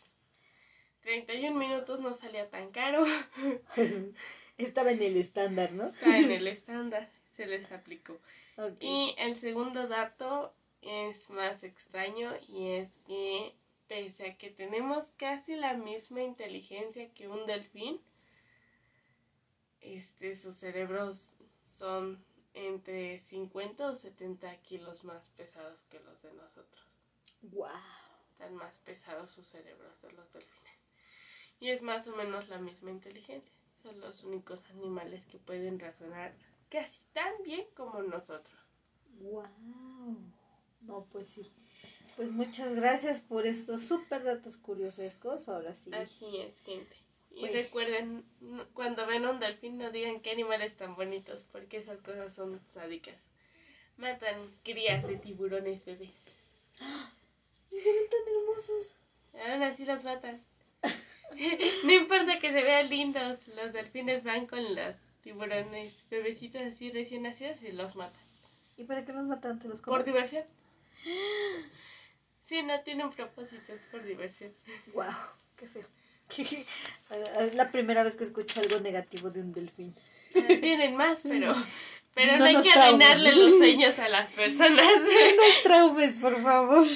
31 1.00 1.58
minutos 1.58 1.98
no 2.00 2.14
salía 2.14 2.48
tan 2.50 2.70
caro. 2.70 3.04
Estaba 4.58 4.92
en 4.92 5.02
el 5.02 5.16
estándar, 5.16 5.72
¿no? 5.72 5.86
Está 5.86 6.18
en 6.18 6.30
el 6.30 6.46
estándar, 6.46 7.10
se 7.34 7.46
les 7.46 7.70
aplicó. 7.72 8.18
Y 8.80 9.14
el 9.18 9.38
segundo 9.38 9.86
dato 9.86 10.54
es 10.82 11.28
más 11.30 11.62
extraño 11.62 12.34
y 12.48 12.68
es 12.68 12.90
que 13.06 13.54
pese 13.86 14.30
a 14.30 14.36
que 14.36 14.50
tenemos 14.50 15.04
casi 15.16 15.56
la 15.56 15.74
misma 15.74 16.22
inteligencia 16.22 17.12
que 17.14 17.28
un 17.28 17.46
delfín, 17.46 18.00
este, 19.80 20.34
sus 20.34 20.56
cerebros 20.56 21.34
son 21.78 22.24
entre 22.56 23.20
50 23.20 23.90
o 23.90 23.94
70 23.94 24.56
kilos 24.62 25.04
más 25.04 25.22
pesados 25.36 25.82
que 25.90 26.00
los 26.00 26.20
de 26.22 26.32
nosotros. 26.32 26.84
Wow. 27.42 27.68
Están 28.32 28.56
más 28.56 28.74
pesados 28.78 29.30
sus 29.30 29.46
cerebros 29.46 30.00
de 30.02 30.12
los 30.12 30.32
delfines. 30.32 30.72
Y 31.60 31.70
es 31.70 31.82
más 31.82 32.06
o 32.08 32.16
menos 32.16 32.48
la 32.48 32.58
misma 32.58 32.90
inteligencia. 32.90 33.52
Son 33.82 34.00
los 34.00 34.24
únicos 34.24 34.60
animales 34.70 35.24
que 35.26 35.38
pueden 35.38 35.78
razonar 35.78 36.34
casi 36.70 37.04
tan 37.12 37.42
bien 37.44 37.66
como 37.76 38.02
nosotros. 38.02 38.58
Wow. 39.20 40.16
No, 40.80 41.04
pues 41.12 41.28
sí. 41.28 41.52
Pues 42.16 42.30
muchas 42.30 42.74
gracias 42.74 43.20
por 43.20 43.46
estos 43.46 43.82
súper 43.82 44.24
datos 44.24 44.56
curiosescos. 44.56 45.48
Ahora 45.48 45.74
sí. 45.74 45.90
Así 45.92 46.38
es, 46.38 46.58
gente. 46.60 46.96
Y 47.36 47.48
recuerden, 47.48 48.24
cuando 48.72 49.06
ven 49.06 49.26
un 49.26 49.38
delfín 49.38 49.76
no 49.76 49.90
digan 49.90 50.20
qué 50.20 50.30
animales 50.30 50.74
tan 50.76 50.96
bonitos, 50.96 51.44
porque 51.52 51.76
esas 51.76 52.00
cosas 52.00 52.34
son 52.34 52.60
sádicas. 52.66 53.28
Matan 53.98 54.50
crías 54.64 55.06
de 55.06 55.16
tiburones 55.16 55.84
bebés. 55.84 56.16
Sí, 57.68 57.80
se 57.80 57.92
ven 57.92 58.08
tan 58.08 58.34
hermosos. 58.34 58.94
Aún 59.34 59.62
así 59.64 59.84
los 59.84 60.04
matan. 60.04 60.40
no 61.84 61.92
importa 61.92 62.38
que 62.38 62.52
se 62.52 62.62
vean 62.62 62.88
lindos, 62.88 63.48
los 63.48 63.72
delfines 63.72 64.22
van 64.22 64.46
con 64.46 64.76
los 64.76 64.94
tiburones 65.22 66.04
bebecitos 66.08 66.62
así 66.62 66.92
recién 66.92 67.24
nacidos 67.24 67.60
y 67.64 67.72
los 67.72 67.96
matan. 67.96 68.22
¿Y 68.76 68.84
para 68.84 69.04
qué 69.04 69.12
los 69.12 69.24
matan? 69.26 69.58
¿Te 69.58 69.66
los 69.66 69.80
Por 69.80 70.04
comen? 70.04 70.04
diversión. 70.06 70.44
Sí, 72.48 72.62
no 72.62 72.80
tienen 72.82 73.10
propósito, 73.10 73.72
es 73.72 73.82
por 73.90 74.04
diversión. 74.04 74.52
Wow, 74.94 75.06
qué 75.56 75.66
feo. 75.66 75.84
es 77.40 77.54
la 77.54 77.70
primera 77.70 78.02
vez 78.02 78.16
que 78.16 78.24
escucho 78.24 78.60
algo 78.60 78.80
negativo 78.80 79.30
de 79.30 79.40
un 79.40 79.52
delfín. 79.52 79.94
Tienen 80.32 80.96
más, 80.96 81.20
pero, 81.22 81.54
pero 82.14 82.36
no, 82.36 82.44
hay 82.44 82.60
que 82.60 82.70
arruinarle 82.70 83.34
los 83.34 83.50
sueños 83.58 83.98
a 83.98 84.08
las 84.08 84.32
personas. 84.32 84.86
No 84.86 85.62
traumes, 85.62 86.18
por 86.18 86.42
favor. 86.42 86.86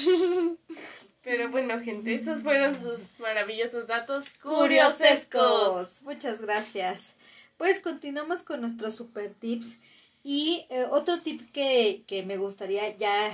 Pero 1.23 1.49
bueno, 1.49 1.79
gente, 1.81 2.15
esos 2.15 2.41
fueron 2.41 2.81
sus 2.81 3.01
maravillosos 3.19 3.87
datos 3.87 4.29
curiosescos. 4.41 6.01
Muchas 6.01 6.41
gracias. 6.41 7.13
Pues 7.57 7.79
continuamos 7.79 8.41
con 8.41 8.61
nuestros 8.61 8.95
super 8.95 9.33
tips. 9.33 9.79
Y 10.23 10.65
eh, 10.69 10.85
otro 10.89 11.21
tip 11.21 11.51
que, 11.51 12.03
que 12.07 12.23
me 12.23 12.37
gustaría, 12.37 12.95
ya 12.97 13.31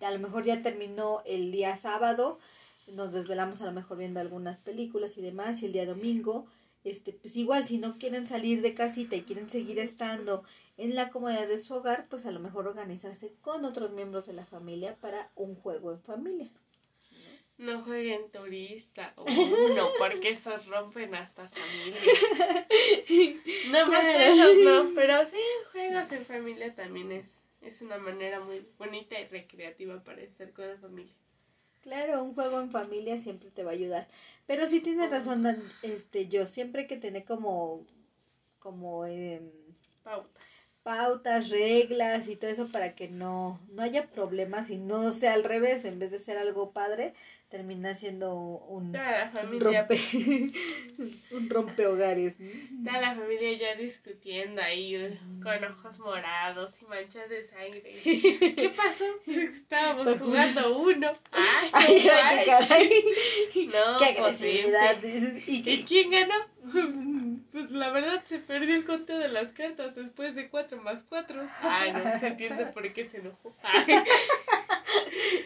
a 0.00 0.10
lo 0.10 0.18
mejor 0.18 0.44
ya 0.44 0.62
terminó 0.62 1.22
el 1.26 1.52
día 1.52 1.76
sábado, 1.76 2.38
nos 2.88 3.12
desvelamos 3.12 3.62
a 3.62 3.66
lo 3.66 3.72
mejor 3.72 3.98
viendo 3.98 4.20
algunas 4.20 4.58
películas 4.58 5.16
y 5.16 5.22
demás, 5.22 5.62
y 5.62 5.66
el 5.66 5.72
día 5.72 5.86
domingo, 5.86 6.46
este, 6.84 7.12
pues 7.12 7.36
igual 7.36 7.64
si 7.66 7.78
no 7.78 7.98
quieren 7.98 8.26
salir 8.26 8.60
de 8.60 8.74
casita 8.74 9.14
y 9.14 9.22
quieren 9.22 9.48
seguir 9.48 9.78
estando 9.78 10.42
en 10.76 10.94
la 10.94 11.10
comodidad 11.10 11.46
de 11.46 11.62
su 11.62 11.74
hogar, 11.74 12.06
pues 12.08 12.26
a 12.26 12.30
lo 12.32 12.40
mejor 12.40 12.66
organizarse 12.66 13.34
con 13.40 13.64
otros 13.64 13.92
miembros 13.92 14.26
de 14.26 14.32
la 14.32 14.46
familia 14.46 14.96
para 14.96 15.30
un 15.36 15.54
juego 15.54 15.92
en 15.92 16.00
familia. 16.02 16.50
No 17.58 17.84
jueguen 17.84 18.30
turista 18.32 19.12
o 19.16 19.24
uno, 19.24 19.90
porque 19.98 20.30
esos 20.30 20.66
rompen 20.66 21.14
hasta 21.14 21.48
familias. 21.50 22.02
No 23.70 23.86
más 23.86 24.00
Claro. 24.00 24.24
esos 24.24 24.56
no, 24.64 24.94
pero 24.94 25.24
sí, 25.26 25.36
juegos 25.70 26.10
en 26.10 26.24
familia 26.24 26.74
también 26.74 27.12
es, 27.12 27.44
es 27.60 27.80
una 27.82 27.98
manera 27.98 28.40
muy 28.40 28.66
bonita 28.78 29.20
y 29.20 29.26
recreativa 29.26 30.02
para 30.02 30.22
estar 30.22 30.52
con 30.52 30.66
la 30.66 30.76
familia. 30.78 31.14
Claro, 31.82 32.22
un 32.22 32.34
juego 32.34 32.60
en 32.60 32.70
familia 32.70 33.18
siempre 33.18 33.50
te 33.50 33.64
va 33.64 33.70
a 33.72 33.74
ayudar. 33.74 34.08
Pero 34.46 34.68
sí 34.68 34.80
tienes 34.80 35.10
razón, 35.10 35.44
este, 35.82 36.28
yo 36.28 36.46
siempre 36.46 36.82
hay 36.82 36.88
que 36.88 36.96
tener 36.96 37.24
como, 37.24 37.86
como 38.60 39.06
em, 39.06 39.50
Pautas. 40.04 40.68
pautas, 40.82 41.48
reglas 41.50 42.28
y 42.28 42.36
todo 42.36 42.50
eso 42.50 42.68
para 42.68 42.94
que 42.94 43.08
no, 43.08 43.60
no 43.68 43.82
haya 43.82 44.10
problemas 44.10 44.70
y 44.70 44.78
no 44.78 45.12
sea 45.12 45.34
al 45.34 45.44
revés, 45.44 45.84
en 45.84 45.98
vez 45.98 46.10
de 46.10 46.18
ser 46.18 46.38
algo 46.38 46.72
padre, 46.72 47.14
termina 47.52 47.94
siendo 47.94 48.34
un, 48.34 48.92
la 48.92 49.30
familia, 49.30 49.86
rompe, 49.86 50.00
un 51.32 51.50
rompehogares. 51.50 52.34
toda 52.82 52.98
la 52.98 53.14
familia 53.14 53.52
ya 53.58 53.74
discutiendo 53.76 54.62
ahí 54.62 55.20
con 55.42 55.62
ojos 55.62 55.98
morados 55.98 56.74
y 56.80 56.86
manchas 56.86 57.28
de 57.28 57.42
sangre. 57.42 58.00
¿Qué 58.02 58.72
pasó? 58.74 59.04
Estábamos 59.26 60.18
jugando 60.18 60.78
uno. 60.78 61.12
Ay, 61.30 61.70
qué 62.02 62.10
ay, 62.10 62.38
qué 62.38 62.50
caray. 62.50 62.90
No, 63.66 63.98
qué 63.98 64.04
agresividad. 64.06 64.96
Y 65.04 65.42
¿Y 65.56 65.62
que- 65.62 65.84
quién 65.84 66.10
ganó? 66.10 66.34
Pues 67.52 67.70
la 67.70 67.90
verdad 67.90 68.24
se 68.24 68.38
perdió 68.38 68.74
el 68.74 68.86
conteo 68.86 69.18
de 69.18 69.28
las 69.28 69.52
cartas 69.52 69.94
después 69.94 70.34
de 70.34 70.48
cuatro 70.48 70.80
más 70.80 71.02
cuatro. 71.06 71.44
Ay, 71.60 71.92
no 71.92 72.18
se 72.18 72.28
entiende 72.28 72.64
por 72.66 72.90
qué 72.94 73.06
se 73.10 73.18
enojó. 73.18 73.54
Ay, 73.62 73.84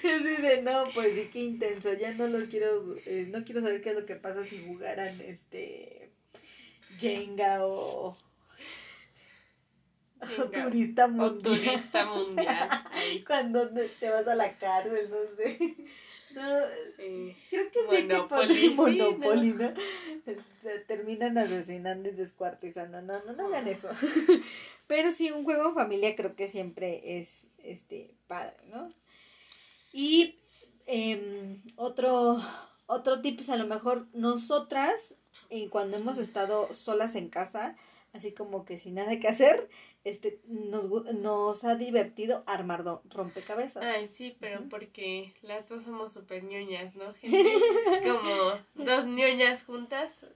Así 0.04 0.42
de 0.42 0.62
no, 0.62 0.85
pues 0.94 1.14
sí, 1.14 1.28
qué 1.32 1.40
intenso. 1.40 1.92
Ya 1.94 2.12
no 2.12 2.26
los 2.26 2.46
quiero, 2.46 2.96
eh, 3.06 3.26
no 3.28 3.44
quiero 3.44 3.61
saber 3.61 3.80
qué 3.82 3.90
es 3.90 3.96
lo 3.96 4.06
que 4.06 4.16
pasa 4.16 4.44
si 4.44 4.64
jugaran 4.64 5.20
este 5.20 6.11
Jenga 6.98 7.66
o, 7.66 8.16
o 10.20 10.44
turista 10.50 11.06
o 11.06 11.09
mundial. 11.09 11.42
turista 11.42 12.06
mundial. 12.06 12.68
Cuando 13.26 13.68
te 14.00 14.11
vas 14.11 14.26
a 14.26 14.35
la 14.35 14.56
cárcel, 14.59 15.11
no 15.11 15.37
sé. 15.37 15.74
No, 16.35 16.59
eh, 16.98 17.35
creo 17.48 17.70
que 17.70 17.80
sí 17.88 18.09
que 18.09 18.70
Monopoly, 18.74 19.54
no. 19.54 19.70
¿no? 19.70 19.74
Se 20.62 20.80
terminan 20.80 21.38
asesinando 21.38 22.11
y 22.11 22.12
descuartizando. 22.12 23.00
No, 23.00 23.24
no, 23.24 23.32
no 23.32 23.46
hagan 23.46 23.68
eso. 23.68 23.88
Pero 24.87 25.11
sí, 25.12 25.30
un 25.30 25.44
juego 25.44 25.68
en 25.70 25.74
familia 25.74 26.14
creo 26.14 26.37
que 26.37 26.46
siempre 26.46 27.18
es 27.18 27.48
este 27.59 28.14
padre, 28.26 28.56
¿no? 28.70 28.92
Y 29.96 30.38
em, 30.85 31.62
otro, 31.76 32.37
otro 32.85 33.22
tip 33.22 33.40
es 33.40 33.48
a 33.48 33.56
lo 33.56 33.66
mejor 33.66 34.09
nosotras, 34.12 35.14
eh, 35.48 35.70
cuando 35.70 35.96
hemos 35.96 36.18
estado 36.18 36.70
solas 36.74 37.14
en 37.14 37.30
casa, 37.30 37.76
así 38.12 38.35
como 38.35 38.66
que 38.66 38.76
sin 38.76 38.96
nada 38.96 39.18
que 39.18 39.26
hacer, 39.26 39.70
este 40.04 40.38
nos, 40.48 40.85
nos 41.14 41.64
ha 41.64 41.76
divertido 41.76 42.44
armar 42.46 42.85
rompecabezas. 43.09 43.82
Ay, 43.82 44.09
sí, 44.09 44.37
pero 44.38 44.68
porque 44.68 45.32
las 45.40 45.66
dos 45.66 45.85
somos 45.85 46.12
súper 46.12 46.44
ñoñas, 46.44 46.94
¿no? 46.94 47.14
Gente? 47.14 47.54
Es 48.04 48.12
como 48.12 48.59
dos 48.74 49.06
ñoñas 49.06 49.64
juntas, 49.64 50.26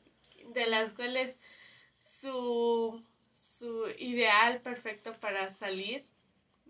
de 0.54 0.66
las 0.68 0.94
cuales 0.94 1.36
su, 2.00 3.04
su 3.38 3.84
ideal 3.98 4.62
perfecto 4.62 5.12
para 5.20 5.50
salir 5.50 6.06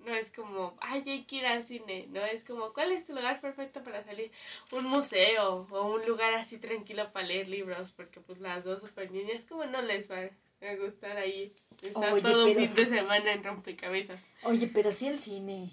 no 0.05 0.15
es 0.15 0.31
como, 0.31 0.77
ay, 0.81 1.03
hay 1.07 1.25
que 1.25 1.37
ir 1.37 1.47
al 1.47 1.65
cine, 1.65 2.07
no 2.11 2.25
es 2.25 2.45
como, 2.45 2.73
¿cuál 2.73 2.93
es 2.93 3.07
tu 3.07 3.13
lugar 3.15 3.41
perfecto 3.41 3.83
para 3.83 4.05
salir? 4.05 4.31
Un 4.73 4.87
museo 4.87 5.67
o 5.71 5.95
un 5.95 6.07
lugar 6.07 6.35
así 6.35 6.59
tranquilo 6.59 7.13
para 7.13 7.27
leer 7.27 7.49
libros, 7.49 7.93
porque 7.97 8.21
pues 8.21 8.41
las 8.41 8.65
dos 8.65 8.81
super 8.81 9.11
niñas 9.11 9.45
como 9.49 9.65
no 9.67 9.83
les 9.83 10.11
va 10.11 10.19
a 10.21 10.75
gustar 10.77 11.17
ahí 11.17 11.53
estar 11.83 12.21
todo 12.21 12.47
un 12.47 12.55
fin 12.55 12.75
de 12.75 12.87
semana 12.87 13.33
en 13.33 13.45
rompecabezas. 13.45 14.23
Oye, 14.43 14.67
pero 14.73 14.93
sí 14.93 15.09
el 15.09 15.19
cine. 15.19 15.71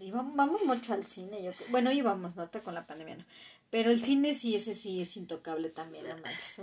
Íbamos, 0.00 0.34
vamos 0.34 0.62
mucho 0.64 0.94
al 0.94 1.06
cine, 1.06 1.42
yo 1.42 1.52
bueno, 1.68 1.92
íbamos, 1.92 2.34
¿no? 2.34 2.50
con 2.64 2.74
la 2.74 2.86
pandemia, 2.86 3.16
¿no? 3.16 3.24
Pero 3.72 3.90
el 3.90 4.02
cine 4.02 4.34
sí, 4.34 4.54
ese 4.54 4.74
sí 4.74 5.00
es 5.00 5.16
intocable 5.16 5.70
también, 5.70 6.06
no 6.06 6.18
manches. 6.18 6.60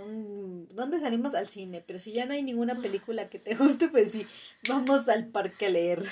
¿Dónde 0.70 1.00
salimos 1.00 1.34
al 1.34 1.48
cine? 1.48 1.82
Pero 1.84 1.98
si 1.98 2.12
ya 2.12 2.24
no 2.24 2.34
hay 2.34 2.44
ninguna 2.44 2.80
película 2.80 3.28
que 3.28 3.40
te 3.40 3.56
guste, 3.56 3.88
pues 3.88 4.12
sí, 4.12 4.28
vamos 4.68 5.08
al 5.08 5.26
parque 5.26 5.66
a 5.66 5.70
leer. 5.70 6.04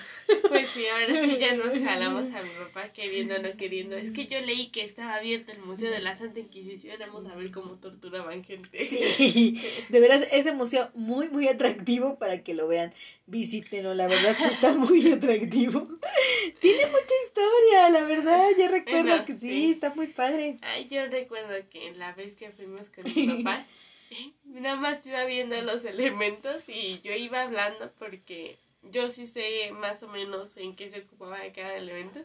Pues 0.49 0.69
sí, 0.71 0.85
ahora 0.89 1.25
sí 1.25 1.39
ya 1.39 1.55
nos 1.55 1.79
jalamos 1.79 2.35
a 2.35 2.43
mi 2.43 2.51
papá 2.51 2.93
queriendo 2.93 3.37
o 3.37 3.39
no 3.39 3.57
queriendo. 3.57 3.97
Es 3.97 4.11
que 4.11 4.27
yo 4.27 4.41
leí 4.41 4.71
que 4.71 4.83
estaba 4.83 5.15
abierto 5.15 5.53
el 5.53 5.61
Museo 5.61 5.89
de 5.89 6.01
la 6.01 6.17
Santa 6.17 6.41
Inquisición, 6.41 6.97
vamos 6.99 7.31
a 7.31 7.37
ver 7.37 7.53
cómo 7.53 7.77
torturaban 7.77 8.43
gente. 8.43 8.85
Sí, 8.85 9.63
de 9.89 10.01
veras, 10.01 10.27
ese 10.33 10.53
museo 10.53 10.91
muy, 10.95 11.29
muy 11.29 11.47
atractivo 11.47 12.19
para 12.19 12.43
que 12.43 12.55
lo 12.55 12.67
vean. 12.67 12.93
Visítenlo, 13.29 13.93
la 13.93 14.07
verdad 14.07 14.35
sí 14.39 14.45
está 14.45 14.73
muy 14.73 15.13
atractivo. 15.13 15.83
Tiene 16.61 16.87
mucha 16.87 17.15
historia, 17.27 17.91
la 17.91 18.03
verdad, 18.05 18.47
ya 18.57 18.69
recuerdo 18.69 19.27
que 19.27 19.35
sí, 19.35 19.73
está 19.73 19.93
muy 19.95 20.07
padre. 20.07 20.57
Ay, 20.63 20.89
yo 20.89 21.07
recuerdo 21.07 21.55
que 21.69 21.93
la 21.93 22.15
vez 22.15 22.35
que 22.37 22.51
fuimos 22.53 22.89
con 22.89 23.05
mi 23.05 23.43
papá, 23.43 23.67
nada 24.45 24.77
más 24.77 25.05
iba 25.05 25.25
viendo 25.27 25.61
los 25.61 25.85
elementos 25.85 26.63
y 26.69 27.03
yo 27.03 27.13
iba 27.13 27.43
hablando 27.43 27.93
porque 27.99 28.57
yo 28.83 29.11
sí 29.11 29.27
sé 29.27 29.73
más 29.73 30.03
o 30.03 30.09
menos 30.09 30.57
en 30.57 30.75
qué 30.75 30.89
se 30.89 31.01
ocupaba 31.01 31.41
de 31.41 31.53
cada 31.53 31.77
elemento. 31.77 32.21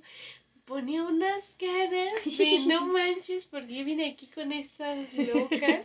Ponía 0.63 1.03
unas 1.03 1.43
caras 1.59 2.23
de 2.37 2.59
no 2.65 2.85
manches, 2.87 3.43
porque 3.43 3.83
vine 3.83 4.11
aquí 4.11 4.27
con 4.27 4.53
estas 4.53 5.13
locas. 5.13 5.81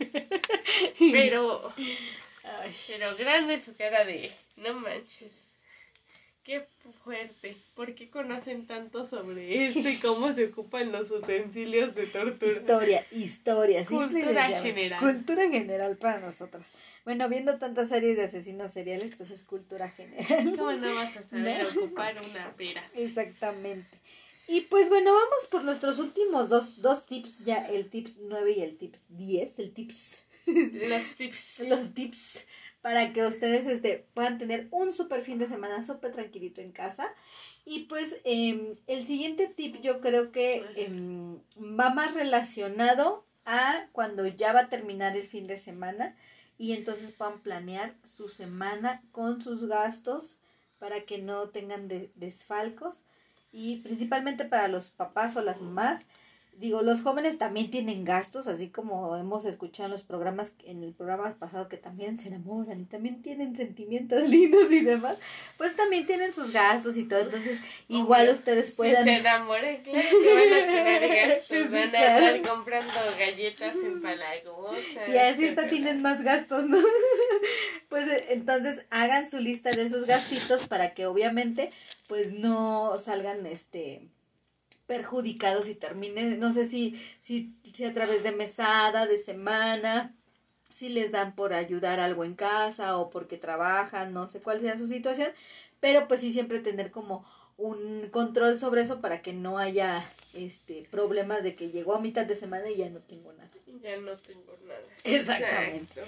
Pero, 0.97 1.73
pero 2.87 3.17
grande 3.17 3.59
su 3.59 3.75
cara 3.75 4.05
de 4.05 4.31
no 4.61 4.73
manches. 4.75 5.33
Qué 6.43 6.65
fuerte. 7.03 7.57
¿Por 7.75 7.93
qué 7.93 8.09
conocen 8.09 8.65
tanto 8.65 9.05
sobre 9.05 9.67
esto 9.67 9.87
y 9.87 9.97
cómo 9.97 10.33
se 10.33 10.45
ocupan 10.45 10.91
los 10.91 11.11
utensilios 11.11 11.93
de 11.93 12.07
tortura? 12.07 12.51
Historia, 12.51 13.05
historia. 13.11 13.85
Cultura 13.85 14.61
general. 14.61 14.99
Cultura 14.99 15.49
general 15.49 15.97
para 15.97 16.19
nosotros. 16.19 16.65
Bueno, 17.05 17.29
viendo 17.29 17.59
tantas 17.59 17.89
series 17.89 18.17
de 18.17 18.23
asesinos 18.23 18.71
seriales, 18.71 19.11
pues 19.15 19.29
es 19.29 19.43
cultura 19.43 19.89
general. 19.89 20.55
¿Cómo 20.57 20.71
no 20.71 20.95
vas 20.95 21.15
a 21.17 21.27
saber 21.29 21.67
ocupar 21.77 22.19
una 22.27 22.51
pera? 22.55 22.89
Exactamente. 22.95 23.99
Y 24.47 24.61
pues 24.61 24.89
bueno, 24.89 25.13
vamos 25.13 25.45
por 25.51 25.63
nuestros 25.63 25.99
últimos 25.99 26.49
dos, 26.49 26.81
dos 26.81 27.05
tips, 27.05 27.45
ya 27.45 27.67
el 27.67 27.87
tips 27.91 28.21
9 28.23 28.53
y 28.57 28.61
el 28.61 28.75
tips 28.75 29.05
10, 29.09 29.59
el 29.59 29.71
tips. 29.71 30.19
Los 30.47 31.15
tips. 31.15 31.59
Los 31.67 31.93
tips 31.93 32.45
para 32.81 33.13
que 33.13 33.25
ustedes 33.25 33.67
este, 33.67 34.07
puedan 34.13 34.37
tener 34.37 34.67
un 34.71 34.93
super 34.93 35.21
fin 35.21 35.37
de 35.37 35.47
semana 35.47 35.83
súper 35.83 36.11
tranquilito 36.11 36.61
en 36.61 36.71
casa. 36.71 37.07
Y 37.65 37.81
pues 37.85 38.17
em, 38.23 38.73
el 38.87 39.05
siguiente 39.05 39.47
tip 39.47 39.81
yo 39.81 39.99
creo 39.99 40.31
que 40.31 40.65
em, 40.75 41.39
va 41.57 41.89
más 41.89 42.13
relacionado 42.13 43.25
a 43.45 43.87
cuando 43.91 44.27
ya 44.27 44.53
va 44.53 44.61
a 44.61 44.69
terminar 44.69 45.17
el 45.17 45.27
fin 45.27 45.47
de 45.47 45.57
semana 45.57 46.15
y 46.57 46.73
entonces 46.73 47.11
puedan 47.11 47.41
planear 47.41 47.95
su 48.03 48.29
semana 48.29 49.01
con 49.11 49.41
sus 49.41 49.67
gastos 49.67 50.37
para 50.77 51.01
que 51.01 51.17
no 51.17 51.49
tengan 51.49 51.87
desfalcos 52.15 53.03
y 53.51 53.77
principalmente 53.77 54.45
para 54.45 54.67
los 54.67 54.89
papás 54.89 55.35
o 55.35 55.41
las 55.41 55.61
mamás 55.61 56.05
digo, 56.59 56.81
los 56.81 57.01
jóvenes 57.01 57.37
también 57.37 57.69
tienen 57.69 58.03
gastos, 58.03 58.47
así 58.47 58.67
como 58.67 59.15
hemos 59.15 59.45
escuchado 59.45 59.85
en 59.87 59.91
los 59.91 60.03
programas, 60.03 60.53
en 60.65 60.83
el 60.83 60.93
programa 60.93 61.33
pasado 61.39 61.69
que 61.69 61.77
también 61.77 62.17
se 62.17 62.27
enamoran 62.27 62.81
y 62.81 62.85
también 62.85 63.21
tienen 63.21 63.55
sentimientos 63.55 64.23
lindos 64.29 64.69
y 64.71 64.81
demás, 64.81 65.17
pues 65.57 65.75
también 65.75 66.05
tienen 66.05 66.33
sus 66.33 66.51
gastos 66.51 66.97
y 66.97 67.05
todo, 67.07 67.21
entonces 67.21 67.61
igual 67.87 68.29
ustedes 68.29 68.71
puedan... 68.71 69.05
Si 69.05 69.09
se 69.09 69.17
enamoran, 69.17 69.81
claro 69.83 70.07
que 70.09 70.33
van 70.35 70.53
a 70.53 70.67
tener 70.67 71.29
gastos, 71.29 71.71
van 71.71 71.95
a 71.95 72.17
estar 72.17 72.53
comprando 72.53 72.99
galletas 73.17 73.75
en 73.75 74.01
Palagosa. 74.01 75.07
Y 75.07 75.17
así 75.17 75.47
hasta 75.47 75.67
tienen 75.67 76.01
más 76.01 76.21
gastos, 76.23 76.65
¿no? 76.65 76.77
pues 77.89 78.07
eh, 78.07 78.25
entonces 78.29 78.85
hagan 78.89 79.29
su 79.29 79.39
lista 79.39 79.71
de 79.71 79.83
esos 79.83 80.05
gastitos 80.05 80.67
para 80.67 80.93
que 80.93 81.05
obviamente 81.05 81.71
pues 82.07 82.33
no 82.33 82.97
salgan 82.97 83.45
este 83.45 84.09
perjudicados 84.89 85.69
y 85.69 85.75
termine, 85.75 86.35
no 86.37 86.51
sé 86.51 86.65
si, 86.65 86.99
si, 87.21 87.53
si 87.75 87.85
a 87.85 87.93
través 87.93 88.23
de 88.23 88.31
mesada, 88.31 89.05
de 89.05 89.19
semana, 89.19 90.15
si 90.71 90.89
les 90.89 91.11
dan 91.11 91.35
por 91.35 91.53
ayudar 91.53 91.99
algo 91.99 92.25
en 92.25 92.33
casa 92.33 92.97
o 92.97 93.11
porque 93.11 93.37
trabajan, 93.37 94.13
no 94.13 94.27
sé 94.27 94.39
cuál 94.39 94.61
sea 94.61 94.77
su 94.77 94.87
situación, 94.87 95.29
pero 95.79 96.07
pues 96.07 96.21
sí 96.21 96.31
siempre 96.31 96.57
tener 96.57 96.89
como 96.89 97.23
un 97.55 98.09
control 98.09 98.57
sobre 98.57 98.81
eso 98.81 98.99
para 98.99 99.21
que 99.21 99.31
no 99.31 99.59
haya 99.59 100.11
este 100.33 100.87
problemas 100.89 101.43
de 101.43 101.53
que 101.53 101.69
llegó 101.69 101.93
a 101.93 102.01
mitad 102.01 102.25
de 102.25 102.35
semana 102.35 102.67
y 102.71 102.77
ya 102.77 102.89
no 102.89 103.01
tengo 103.01 103.31
nada. 103.33 103.51
Ya 103.83 103.95
no 103.97 104.17
tengo 104.17 104.57
nada. 104.65 104.81
Exactamente. 105.03 106.01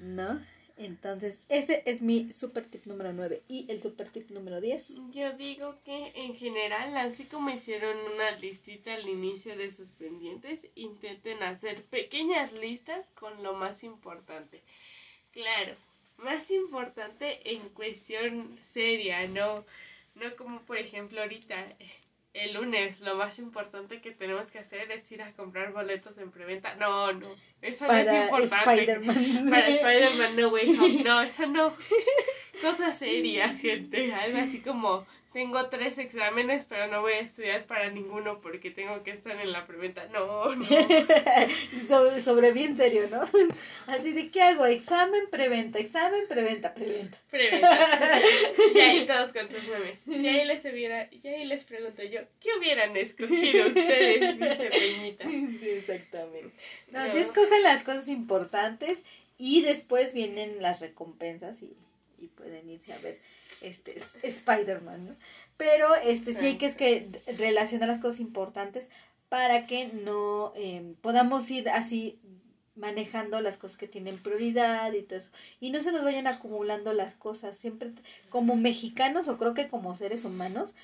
¿No? 0.00 0.40
Entonces, 0.76 1.40
ese 1.48 1.82
es 1.86 2.02
mi 2.02 2.32
super 2.32 2.64
tip 2.64 2.86
número 2.86 3.12
9. 3.12 3.42
¿Y 3.48 3.70
el 3.70 3.80
super 3.80 4.08
tip 4.08 4.30
número 4.30 4.60
10? 4.60 5.12
Yo 5.12 5.32
digo 5.34 5.76
que 5.84 6.12
en 6.16 6.34
general, 6.36 6.96
así 6.96 7.24
como 7.24 7.50
hicieron 7.50 7.96
una 8.12 8.32
listita 8.32 8.94
al 8.94 9.08
inicio 9.08 9.56
de 9.56 9.70
sus 9.70 9.88
pendientes, 9.90 10.66
intenten 10.74 11.42
hacer 11.42 11.84
pequeñas 11.84 12.52
listas 12.52 13.06
con 13.14 13.42
lo 13.42 13.54
más 13.54 13.84
importante. 13.84 14.62
Claro, 15.32 15.76
más 16.18 16.50
importante 16.50 17.52
en 17.52 17.68
cuestión 17.70 18.58
seria, 18.70 19.26
no, 19.28 19.64
no 20.14 20.36
como 20.36 20.60
por 20.62 20.78
ejemplo 20.78 21.20
ahorita 21.20 21.76
el 22.34 22.52
lunes 22.54 23.00
lo 23.00 23.14
más 23.14 23.38
importante 23.38 24.00
que 24.00 24.10
tenemos 24.10 24.50
que 24.50 24.58
hacer 24.58 24.90
es 24.90 25.10
ir 25.10 25.22
a 25.22 25.32
comprar 25.32 25.72
boletos 25.72 26.18
en 26.18 26.32
preventa. 26.32 26.74
No, 26.74 27.12
no, 27.12 27.28
eso 27.62 27.86
no 27.86 27.92
es 27.92 28.24
importante. 28.24 28.82
Spider-Man. 28.82 29.50
Para 29.50 29.68
Spider-Man 29.68 30.36
No 30.36 30.48
Way 30.48 30.78
Home. 30.78 31.04
No, 31.04 31.22
eso 31.22 31.46
no. 31.46 31.74
Cosa 32.60 32.92
seria, 32.92 33.50
gente. 33.54 34.12
Algo 34.12 34.38
así 34.38 34.58
como 34.60 35.06
tengo 35.34 35.68
tres 35.68 35.98
exámenes, 35.98 36.64
pero 36.68 36.86
no 36.86 37.00
voy 37.00 37.14
a 37.14 37.18
estudiar 37.18 37.66
para 37.66 37.90
ninguno 37.90 38.40
porque 38.40 38.70
tengo 38.70 39.02
que 39.02 39.10
estar 39.10 39.36
en 39.38 39.50
la 39.50 39.66
preventa. 39.66 40.06
No, 40.06 40.54
no. 40.54 40.64
sobre, 42.20 42.52
bien 42.52 42.76
serio, 42.76 43.08
¿no? 43.10 43.22
Así 43.88 44.12
de, 44.12 44.30
¿qué 44.30 44.40
hago? 44.40 44.64
Examen, 44.64 45.22
preventa, 45.32 45.80
examen, 45.80 46.28
preventa, 46.28 46.72
preventa. 46.72 47.18
Preventa. 47.30 47.90
y 48.74 48.78
ahí 48.78 49.06
todos 49.08 49.32
con 49.32 49.50
sus 49.50 49.66
memes. 49.66 50.06
Y 50.06 50.24
ahí 50.24 50.44
les 50.46 50.64
hubiera, 50.64 51.08
y 51.10 51.26
ahí 51.26 51.44
les 51.46 51.64
pregunto 51.64 52.04
yo, 52.04 52.20
¿qué 52.40 52.50
hubieran 52.56 52.96
escogido 52.96 53.66
ustedes, 53.66 54.38
dice 54.38 54.70
Peñita? 54.70 55.24
Exactamente. 55.28 56.54
No, 56.92 57.10
si 57.10 57.18
escogen 57.18 57.64
las 57.64 57.82
cosas 57.82 58.06
importantes 58.06 59.02
y 59.36 59.62
después 59.62 60.14
vienen 60.14 60.62
las 60.62 60.80
recompensas 60.80 61.60
y, 61.60 61.76
y 62.20 62.28
pueden 62.28 62.70
irse 62.70 62.92
a 62.92 62.98
ver 62.98 63.18
este 63.68 64.00
Spider-Man, 64.22 65.06
¿no? 65.06 65.16
Pero 65.56 65.94
este 65.94 66.32
sí 66.32 66.46
hay 66.46 66.58
que 66.58 66.66
es 66.66 66.74
que 66.74 67.22
relacionar 67.38 67.88
las 67.88 67.98
cosas 67.98 68.20
importantes 68.20 68.90
para 69.28 69.66
que 69.66 69.86
no 69.86 70.52
em, 70.56 70.94
podamos 70.96 71.50
ir 71.50 71.68
así 71.68 72.20
manejando 72.76 73.40
las 73.40 73.56
cosas 73.56 73.76
que 73.76 73.86
tienen 73.86 74.22
prioridad 74.22 74.92
y 74.92 75.02
todo 75.02 75.18
eso. 75.18 75.30
Y 75.60 75.70
no 75.70 75.80
se 75.80 75.92
nos 75.92 76.02
vayan 76.02 76.26
acumulando 76.26 76.92
las 76.92 77.14
cosas. 77.14 77.56
Siempre 77.56 77.92
como 78.30 78.56
mexicanos 78.56 79.28
o 79.28 79.38
creo 79.38 79.54
que 79.54 79.68
como 79.68 79.94
seres 79.94 80.24
humanos 80.24 80.74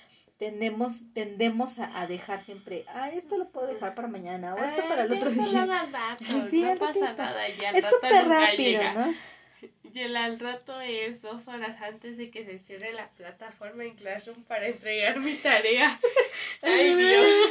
tendemos, 0.41 1.03
tendemos 1.13 1.79
a, 1.79 2.07
dejar 2.07 2.41
siempre, 2.43 2.87
ah, 2.89 3.11
esto 3.11 3.37
lo 3.37 3.51
puedo 3.51 3.67
dejar 3.67 3.95
para 3.95 4.09
mañana 4.09 4.55
o 4.55 4.65
esto 4.65 4.83
para 4.89 5.05
el 5.05 5.13
otro 5.13 5.31
día. 5.31 5.43
no 5.67 6.79
pasa 6.79 7.13
nada, 7.13 7.49
ya 7.61 7.71
es 7.73 7.85
súper 7.85 8.27
rápido, 8.27 8.83
¿no? 8.95 9.15
Y 9.93 10.01
el 10.01 10.17
al 10.17 10.39
rato 10.39 10.81
es 10.81 11.21
dos 11.23 11.49
horas 11.49 11.81
antes 11.83 12.17
de 12.17 12.31
que 12.31 12.45
se 12.45 12.59
cierre 12.61 12.93
la 12.93 13.09
plataforma 13.11 13.85
en 13.85 13.97
Classroom 13.97 14.45
para 14.45 14.69
entregar 14.69 15.19
mi 15.21 15.35
tarea. 15.35 15.99
Ay, 16.63 16.95
Dios. 16.95 17.51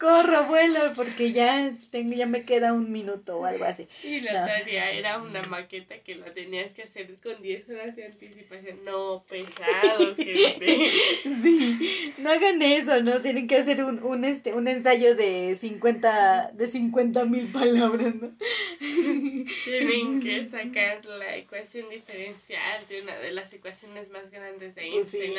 Corro, 0.00 0.46
vuelo, 0.46 0.92
porque 0.96 1.30
ya 1.30 1.72
tengo, 1.90 2.14
ya 2.14 2.24
me 2.24 2.44
queda 2.44 2.72
un 2.72 2.90
minuto 2.90 3.36
o 3.36 3.44
algo 3.44 3.66
así. 3.66 3.86
Y 4.02 4.20
la 4.20 4.46
tarea 4.46 4.90
era 4.92 5.18
una 5.18 5.42
maqueta 5.42 5.98
que 5.98 6.14
la 6.14 6.32
tenías 6.32 6.72
que 6.72 6.84
hacer 6.84 7.14
con 7.22 7.40
10 7.42 7.68
horas 7.68 7.94
de 7.94 8.06
anticipación. 8.06 8.82
No, 8.84 9.22
pesado, 9.28 10.14
gente. 10.16 10.88
Sí, 11.42 12.14
no 12.16 12.30
hagan 12.30 12.62
eso, 12.62 13.02
¿no? 13.02 13.20
Tienen 13.20 13.46
que 13.46 13.58
hacer 13.58 13.84
un, 13.84 14.02
un, 14.02 14.24
este, 14.24 14.54
un 14.54 14.68
ensayo 14.68 15.14
de 15.14 15.54
50 15.54 16.52
de 16.54 16.66
50 16.66 17.24
mil 17.26 17.52
palabras, 17.52 18.14
¿no? 18.14 18.30
Tienen 19.64 20.20
que 20.22 20.46
sacar 20.46 21.04
la 21.04 21.36
ecuación 21.36 21.90
diferencial 21.90 22.88
de 22.88 23.02
una 23.02 23.18
de 23.18 23.32
las 23.32 23.52
ecuaciones 23.52 24.08
más 24.08 24.30
grandes 24.30 24.74
de 24.74 24.82
Einstein. 24.82 25.34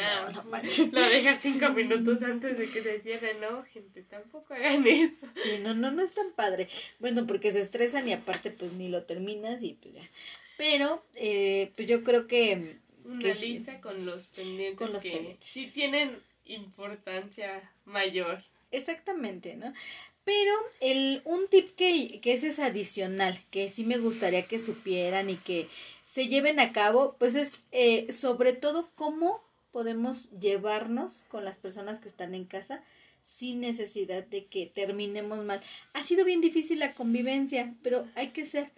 Lo 0.92 1.02
dejas 1.10 1.42
cinco 1.42 1.70
minutos 1.70 2.22
antes 2.22 2.60
de 2.60 2.70
que 2.70 2.84
se 2.84 3.00
cierre, 3.00 3.34
no, 3.40 3.64
gente, 3.64 4.04
tampoco 4.04 4.51
hagan 4.52 4.86
eso. 4.88 5.14
no, 5.62 5.74
no, 5.74 5.92
no 5.92 6.04
es 6.04 6.14
tan 6.14 6.32
padre. 6.32 6.70
Bueno, 7.00 7.26
porque 7.28 7.52
se 7.52 7.60
estresan 7.60 8.08
y 8.08 8.14
aparte 8.14 8.52
pues 8.52 8.74
ni 8.74 8.90
lo 8.90 9.04
terminas 9.04 9.62
y 9.62 9.74
pues 9.74 9.96
ya. 9.96 10.10
Pero, 10.58 11.04
eh, 11.16 11.72
pues 11.76 11.88
yo 11.88 12.04
creo 12.04 12.28
que... 12.28 12.78
Una 13.04 13.34
lista 13.34 13.82
con 13.82 14.06
los 14.06 14.28
pendientes 14.28 14.78
con 14.78 14.94
los 14.94 15.02
que 15.02 15.12
pendientes. 15.12 15.50
sí 15.50 15.72
tienen 15.74 16.20
importancia 16.46 17.72
mayor. 17.86 18.44
Exactamente, 18.72 19.56
¿no? 19.56 19.74
Pero 20.24 20.54
el, 20.80 21.22
un 21.26 21.48
tip 21.48 21.76
que, 21.76 22.20
que 22.22 22.34
ese 22.34 22.50
es 22.50 22.60
adicional, 22.60 23.44
que 23.50 23.70
sí 23.70 23.84
me 23.84 23.98
gustaría 23.98 24.48
que 24.48 24.60
supieran 24.60 25.32
y 25.32 25.38
que 25.38 25.68
se 26.06 26.28
lleven 26.28 26.60
a 26.60 26.74
cabo, 26.74 27.16
pues 27.18 27.36
es 27.36 27.60
eh, 27.72 28.12
sobre 28.12 28.54
todo 28.54 28.90
cómo 28.96 29.44
podemos 29.72 30.30
llevarnos 30.40 31.24
con 31.30 31.44
las 31.44 31.58
personas 31.58 32.00
que 32.00 32.08
están 32.08 32.36
en 32.36 32.46
casa 32.46 32.84
sin 33.34 33.62
necesidad 33.62 34.24
de 34.24 34.46
que 34.46 34.66
terminemos 34.68 35.44
mal. 35.44 35.62
Ha 35.94 36.04
sido 36.04 36.26
bien 36.26 36.42
difícil 36.42 36.80
la 36.80 36.94
convivencia, 36.94 37.74
pero 37.82 38.08
hay 38.16 38.30
que 38.30 38.46
ser 38.46 38.72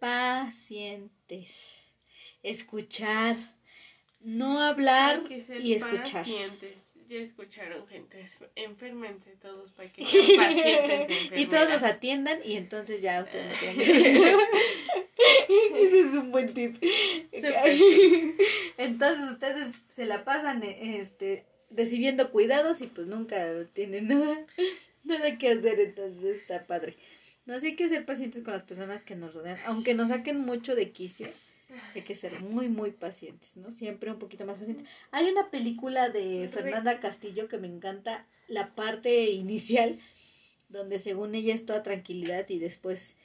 pacientes, 0.00 1.72
escuchar, 2.42 3.36
no 4.20 4.60
hablar 4.60 5.22
y 5.30 5.74
escuchar. 5.74 6.24
Pacientes. 6.24 6.76
Ya 7.08 7.20
escucharon, 7.20 7.86
gente. 7.86 8.28
Enférmense 8.54 9.30
todos 9.36 9.72
para 9.72 9.90
que 9.90 10.02
pacientes. 10.36 11.32
y 11.40 11.46
todos 11.46 11.66
los 11.70 11.82
atiendan 11.82 12.40
y 12.44 12.56
entonces 12.56 13.00
ya 13.00 13.22
ustedes 13.22 13.50
no 13.50 13.58
tienen 13.58 13.78
que 13.78 14.36
Ese 15.74 16.00
es 16.00 16.14
un 16.14 16.30
buen 16.30 16.52
tip. 16.52 16.76
entonces 18.76 19.30
ustedes 19.30 19.74
se 19.90 20.04
la 20.04 20.22
pasan 20.24 20.62
este 20.62 21.46
recibiendo 21.70 22.30
cuidados 22.30 22.80
y 22.80 22.86
pues 22.86 23.06
nunca 23.06 23.64
tienen 23.72 24.08
nada, 24.08 24.46
nada 25.04 25.38
que 25.38 25.50
hacer, 25.50 25.80
entonces 25.80 26.36
está 26.36 26.66
padre. 26.66 26.96
No, 27.46 27.54
así 27.54 27.68
hay 27.68 27.76
que 27.76 27.88
ser 27.88 28.04
pacientes 28.04 28.42
con 28.42 28.52
las 28.52 28.62
personas 28.62 29.04
que 29.04 29.16
nos 29.16 29.34
rodean, 29.34 29.58
aunque 29.64 29.94
nos 29.94 30.08
saquen 30.08 30.38
mucho 30.40 30.74
de 30.74 30.90
quicio, 30.90 31.28
hay 31.94 32.02
que 32.02 32.14
ser 32.14 32.40
muy, 32.40 32.68
muy 32.68 32.90
pacientes, 32.92 33.56
¿no? 33.56 33.70
Siempre 33.70 34.10
un 34.10 34.18
poquito 34.18 34.44
más 34.46 34.58
pacientes. 34.58 34.86
Hay 35.10 35.30
una 35.30 35.50
película 35.50 36.08
de 36.08 36.48
Fernanda 36.52 37.00
Castillo 37.00 37.48
que 37.48 37.58
me 37.58 37.66
encanta, 37.66 38.26
la 38.48 38.74
parte 38.74 39.30
inicial, 39.30 39.98
donde 40.68 40.98
según 40.98 41.34
ella 41.34 41.54
es 41.54 41.66
toda 41.66 41.82
tranquilidad 41.82 42.48
y 42.48 42.58
después 42.58 43.16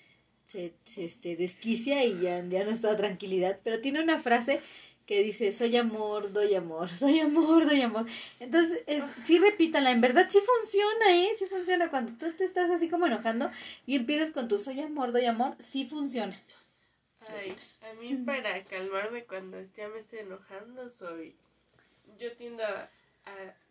se, 0.48 0.74
se 0.86 1.06
este, 1.06 1.36
desquicia 1.36 2.04
y 2.06 2.20
ya, 2.22 2.46
ya 2.46 2.64
no 2.64 2.72
es 2.72 2.82
toda 2.82 2.96
tranquilidad, 2.96 3.60
pero 3.64 3.80
tiene 3.80 4.02
una 4.02 4.20
frase 4.20 4.62
que 5.06 5.24
dice, 5.24 5.52
soy 5.52 5.76
amor, 5.78 6.32
doy 6.32 6.56
amor, 6.56 6.90
soy 6.96 7.20
amor, 7.20 7.66
doy 7.68 7.82
amor. 7.82 8.06
Entonces, 8.40 8.84
es, 8.88 9.04
sí 9.22 9.40
repítala, 9.40 9.92
en 9.92 10.02
verdad 10.02 10.28
sí 10.30 10.40
funciona, 10.40 11.16
¿eh? 11.16 11.32
Sí 11.38 11.46
funciona. 11.46 11.90
Cuando 11.90 12.14
tú 12.14 12.32
te 12.36 12.46
estás 12.46 12.70
así 12.70 12.90
como 12.90 13.08
enojando 13.08 13.52
y 13.86 13.96
empiezas 13.96 14.32
con 14.32 14.48
tu 14.48 14.58
soy 14.58 14.82
amor, 14.82 15.12
doy 15.12 15.26
amor, 15.26 15.56
sí 15.60 15.86
funciona. 15.86 16.40
Ay, 17.28 17.56
a 17.90 17.94
mí 17.94 18.16
para 18.26 18.64
calmarme 18.66 19.24
cuando 19.24 19.62
ya 19.76 19.88
me 19.88 20.00
estoy 20.00 20.20
enojando, 20.20 20.90
soy... 20.90 21.36
Yo 22.20 22.34
tiendo 22.34 22.64
a, 22.64 22.90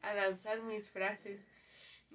a 0.03 0.15
lanzar 0.15 0.61
mis 0.63 0.89
frases 0.89 1.39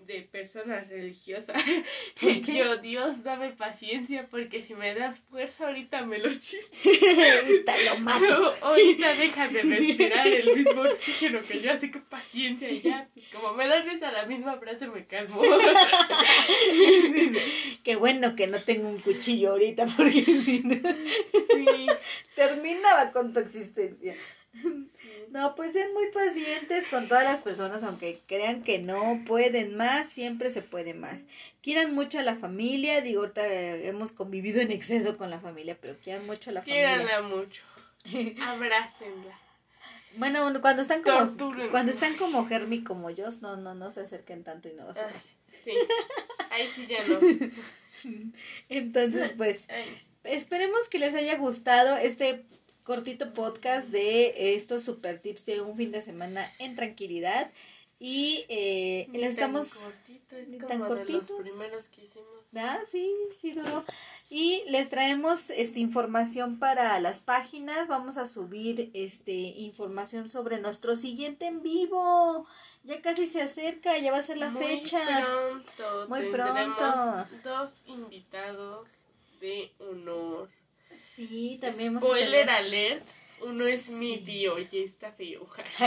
de 0.06 0.22
personas 0.22 0.88
religiosas. 0.88 1.56
Yo, 2.22 2.78
Dios, 2.78 3.24
dame 3.24 3.52
paciencia 3.52 4.28
porque 4.30 4.62
si 4.62 4.74
me 4.74 4.94
das 4.96 5.20
fuerza 5.30 5.68
ahorita 5.68 6.06
me 6.06 6.18
lo 6.20 6.30
ahorita 6.30 7.74
lo 7.86 8.00
mato. 8.00 8.56
ahorita 8.62 9.16
deja 9.16 9.48
de 9.48 9.62
respirar 9.62 10.28
el 10.28 10.56
mismo 10.56 10.82
oxígeno 10.82 11.42
que 11.44 11.62
yo, 11.62 11.72
así 11.72 11.92
que 11.92 12.00
paciencia 12.00 12.70
y 12.70 12.82
ya. 12.82 13.08
Pues, 13.14 13.26
como 13.34 13.54
me 13.54 13.68
das 13.68 13.86
a 14.02 14.12
la 14.12 14.26
misma 14.26 14.58
frase 14.58 14.88
me 14.88 15.06
calmo. 15.06 15.42
Qué 17.84 17.96
bueno 17.96 18.36
que 18.36 18.48
no 18.48 18.64
tengo 18.64 18.90
un 18.90 19.00
cuchillo 19.00 19.52
ahorita 19.52 19.86
porque 19.96 20.24
si 20.44 20.60
no... 20.60 20.78
Terminaba 22.36 23.12
con 23.12 23.34
tu 23.34 23.40
existencia. 23.40 24.16
No, 25.32 25.56
pues 25.56 25.74
sean 25.74 25.94
muy 25.94 26.10
pacientes 26.12 26.88
con 26.88 27.08
todas 27.08 27.24
las 27.24 27.42
personas, 27.42 27.84
aunque 27.84 28.22
crean 28.28 28.64
que 28.64 28.80
no 28.80 29.22
pueden 29.26 29.76
más, 29.76 30.10
siempre 30.10 30.50
se 30.50 30.62
puede 30.62 30.94
más. 30.94 31.26
Quieran 31.62 31.94
mucho 31.94 32.20
a 32.20 32.24
la 32.24 32.36
familia, 32.36 33.02
digo, 33.02 33.22
ahorita 33.22 33.46
hemos 33.46 34.12
convivido 34.12 34.62
en 34.62 34.72
exceso 34.72 35.18
con 35.18 35.30
la 35.30 35.40
familia, 35.40 35.78
pero 35.80 35.98
quieran 35.98 36.26
mucho 36.26 36.50
a 36.50 36.54
la 36.54 36.62
familia. 36.62 36.98
Quieranla 36.98 37.22
mucho. 37.24 37.62
Abrácenla. 38.42 39.40
Bueno, 40.16 40.62
cuando 40.62 40.82
están 40.82 41.04
como 41.04 41.36
cuando 41.70 41.92
están 41.92 42.16
como 42.16 42.48
Germi 42.48 42.84
como 42.84 43.10
yo, 43.12 43.28
no, 43.42 43.56
no, 43.58 43.76
no 43.76 43.92
se 43.92 44.02
acerquen 44.02 44.44
tanto 44.44 44.68
y 44.68 44.74
no 44.74 44.88
los 44.88 44.98
ah, 44.98 45.04
abracen. 45.04 45.36
sí. 45.64 45.74
Ahí 46.50 46.70
sí 46.74 46.88
ya 46.88 47.06
no. 47.06 47.20
Entonces, 48.70 49.34
pues 49.38 49.68
esperemos 50.24 50.90
que 50.90 51.00
les 51.00 51.14
haya 51.14 51.38
gustado 51.38 51.98
este 51.98 52.46
cortito 52.88 53.34
podcast 53.34 53.90
de 53.90 54.56
estos 54.56 54.82
super 54.82 55.20
tips 55.20 55.46
de 55.46 55.60
un 55.60 55.76
fin 55.76 55.92
de 55.92 56.00
semana 56.00 56.54
en 56.58 56.74
tranquilidad. 56.78 57.52
Y 58.00 58.46
eh, 58.48 59.10
les 59.12 59.32
estamos 59.32 59.86
tan 60.70 60.80
cortitos. 60.80 61.30
los 61.30 61.42
primeros 61.42 61.90
que 61.90 62.06
hicimos. 62.06 62.28
Ah, 62.56 62.80
sí, 62.88 63.14
sí, 63.40 63.60
Y 64.30 64.64
les 64.70 64.88
traemos 64.88 65.50
este 65.50 65.82
información 65.82 66.60
para 66.60 66.98
las 67.02 67.20
páginas. 67.20 67.90
Vamos 67.90 68.16
a 68.18 68.26
subir 68.26 68.90
este 68.94 69.34
información 69.34 70.30
sobre 70.30 70.58
nuestro 70.62 70.96
siguiente 70.96 71.46
en 71.46 71.62
vivo. 71.62 72.48
Ya 72.84 73.02
casi 73.02 73.28
se 73.28 73.42
acerca, 73.42 73.98
ya 73.98 74.14
va 74.14 74.20
a 74.20 74.24
ser 74.24 74.38
la 74.38 74.52
fecha. 74.52 75.26
Pronto, 75.26 76.08
Muy 76.08 76.32
pronto. 76.32 77.26
Dos 77.44 77.72
invitados 77.86 78.88
de 79.42 79.74
honor. 79.80 80.48
Sí, 81.18 81.58
también 81.60 81.98
Spoiler 81.98 82.48
alert. 82.48 83.04
Uno 83.42 83.68
es 83.68 83.90
mi 83.90 84.18
tío 84.20 84.58
y 84.60 84.68
está 84.72 85.12
feo. 85.12 85.48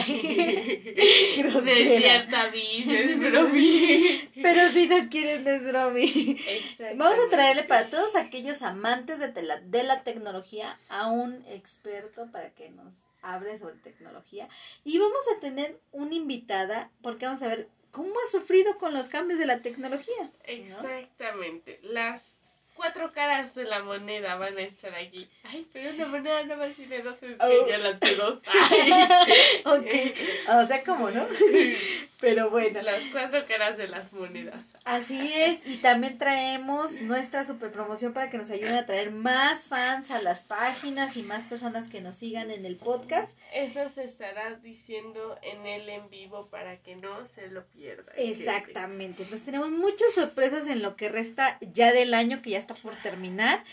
Cierta 1.63 2.47
es 2.55 3.19
bromi. 3.19 4.29
Pero 4.41 4.73
si 4.73 4.87
no 4.87 5.09
quieres, 5.09 5.41
no 5.41 5.51
es 5.51 5.65
bromi. 5.65 6.37
Vamos 6.97 7.19
a 7.19 7.29
traerle 7.29 7.63
para 7.65 7.89
todos 7.89 8.15
aquellos 8.17 8.63
amantes 8.63 9.19
de, 9.19 9.43
la, 9.43 9.61
de 9.61 9.83
la 9.85 10.03
tecnología 10.03 10.79
a 10.89 11.09
un 11.09 11.45
experto 11.49 12.29
para 12.31 12.51
que 12.51 12.71
nos 12.71 12.93
hable 13.23 13.59
sobre 13.59 13.75
tecnología. 13.77 14.49
Y 14.85 14.99
vamos 14.99 15.23
a 15.37 15.41
tener 15.41 15.79
una 15.93 16.15
invitada 16.15 16.91
porque 17.03 17.27
vamos 17.27 17.43
a 17.43 17.49
ver 17.49 17.69
cómo 17.93 18.15
ha 18.15 18.31
sufrido 18.31 18.79
con 18.79 18.95
los 18.95 19.09
cambios 19.09 19.39
de 19.39 19.47
la 19.47 19.61
tecnología. 19.61 20.31
Exactamente. 20.45 21.79
Las 21.83 22.23
cuatro 22.81 23.13
caras 23.13 23.55
de 23.55 23.65
la 23.65 23.83
moneda 23.83 24.37
van 24.37 24.57
a 24.57 24.63
estar 24.63 24.95
aquí. 24.95 25.29
Ay, 25.45 25.67
pero 25.71 25.91
una 25.91 26.07
moneda 26.07 26.43
no 26.45 26.57
más 26.57 26.73
tiene 26.75 27.03
dos, 27.03 27.23
es 27.23 27.37
oh. 27.39 27.69
ya 27.69 27.77
las 27.77 28.01
dos. 28.17 28.39
ok, 29.67 29.93
o 30.49 30.67
sea, 30.67 30.83
¿cómo 30.85 31.11
no? 31.11 31.27
pero 32.21 32.49
bueno. 32.49 32.81
Las 32.81 33.03
cuatro 33.13 33.45
caras 33.47 33.77
de 33.77 33.89
las 33.89 34.11
monedas. 34.15 34.65
Así 34.85 35.33
es, 35.35 35.67
y 35.69 35.77
también 35.77 36.17
traemos 36.17 37.01
nuestra 37.03 37.45
super 37.45 37.71
promoción 37.71 38.15
para 38.15 38.31
que 38.31 38.39
nos 38.39 38.51
ayuden 38.51 38.75
a 38.75 38.87
traer 38.87 39.11
más 39.11 39.69
fans 39.69 40.11
a 40.11 40.23
las 40.23 40.43
páginas 40.43 41.17
y 41.17 41.23
más 41.23 41.45
personas 41.45 41.89
que 41.89 42.01
nos 42.01 42.17
sigan 42.17 42.51
en 42.51 42.65
el 42.65 42.77
podcast. 42.77 43.37
Eso 43.53 43.89
se 43.91 44.05
estará 44.05 44.55
diciendo 44.57 45.39
en 45.43 45.67
el 45.67 45.89
en 45.89 46.09
vivo 46.09 46.49
para 46.49 46.79
que 46.79 46.97
no 46.97 47.29
se 47.35 47.49
lo 47.49 47.67
pierdan. 47.67 48.15
Exactamente, 48.17 49.23
entonces 49.23 49.45
tenemos 49.45 49.71
muchas 49.71 50.15
sorpresas 50.15 50.67
en 50.67 50.83
lo 50.83 50.97
que 50.97 51.09
resta 51.09 51.59
ya 51.61 51.93
del 51.93 52.15
año 52.15 52.41
que 52.41 52.51
ya 52.51 52.59
está 52.59 52.75
por 52.75 52.97
terminar 53.03 53.65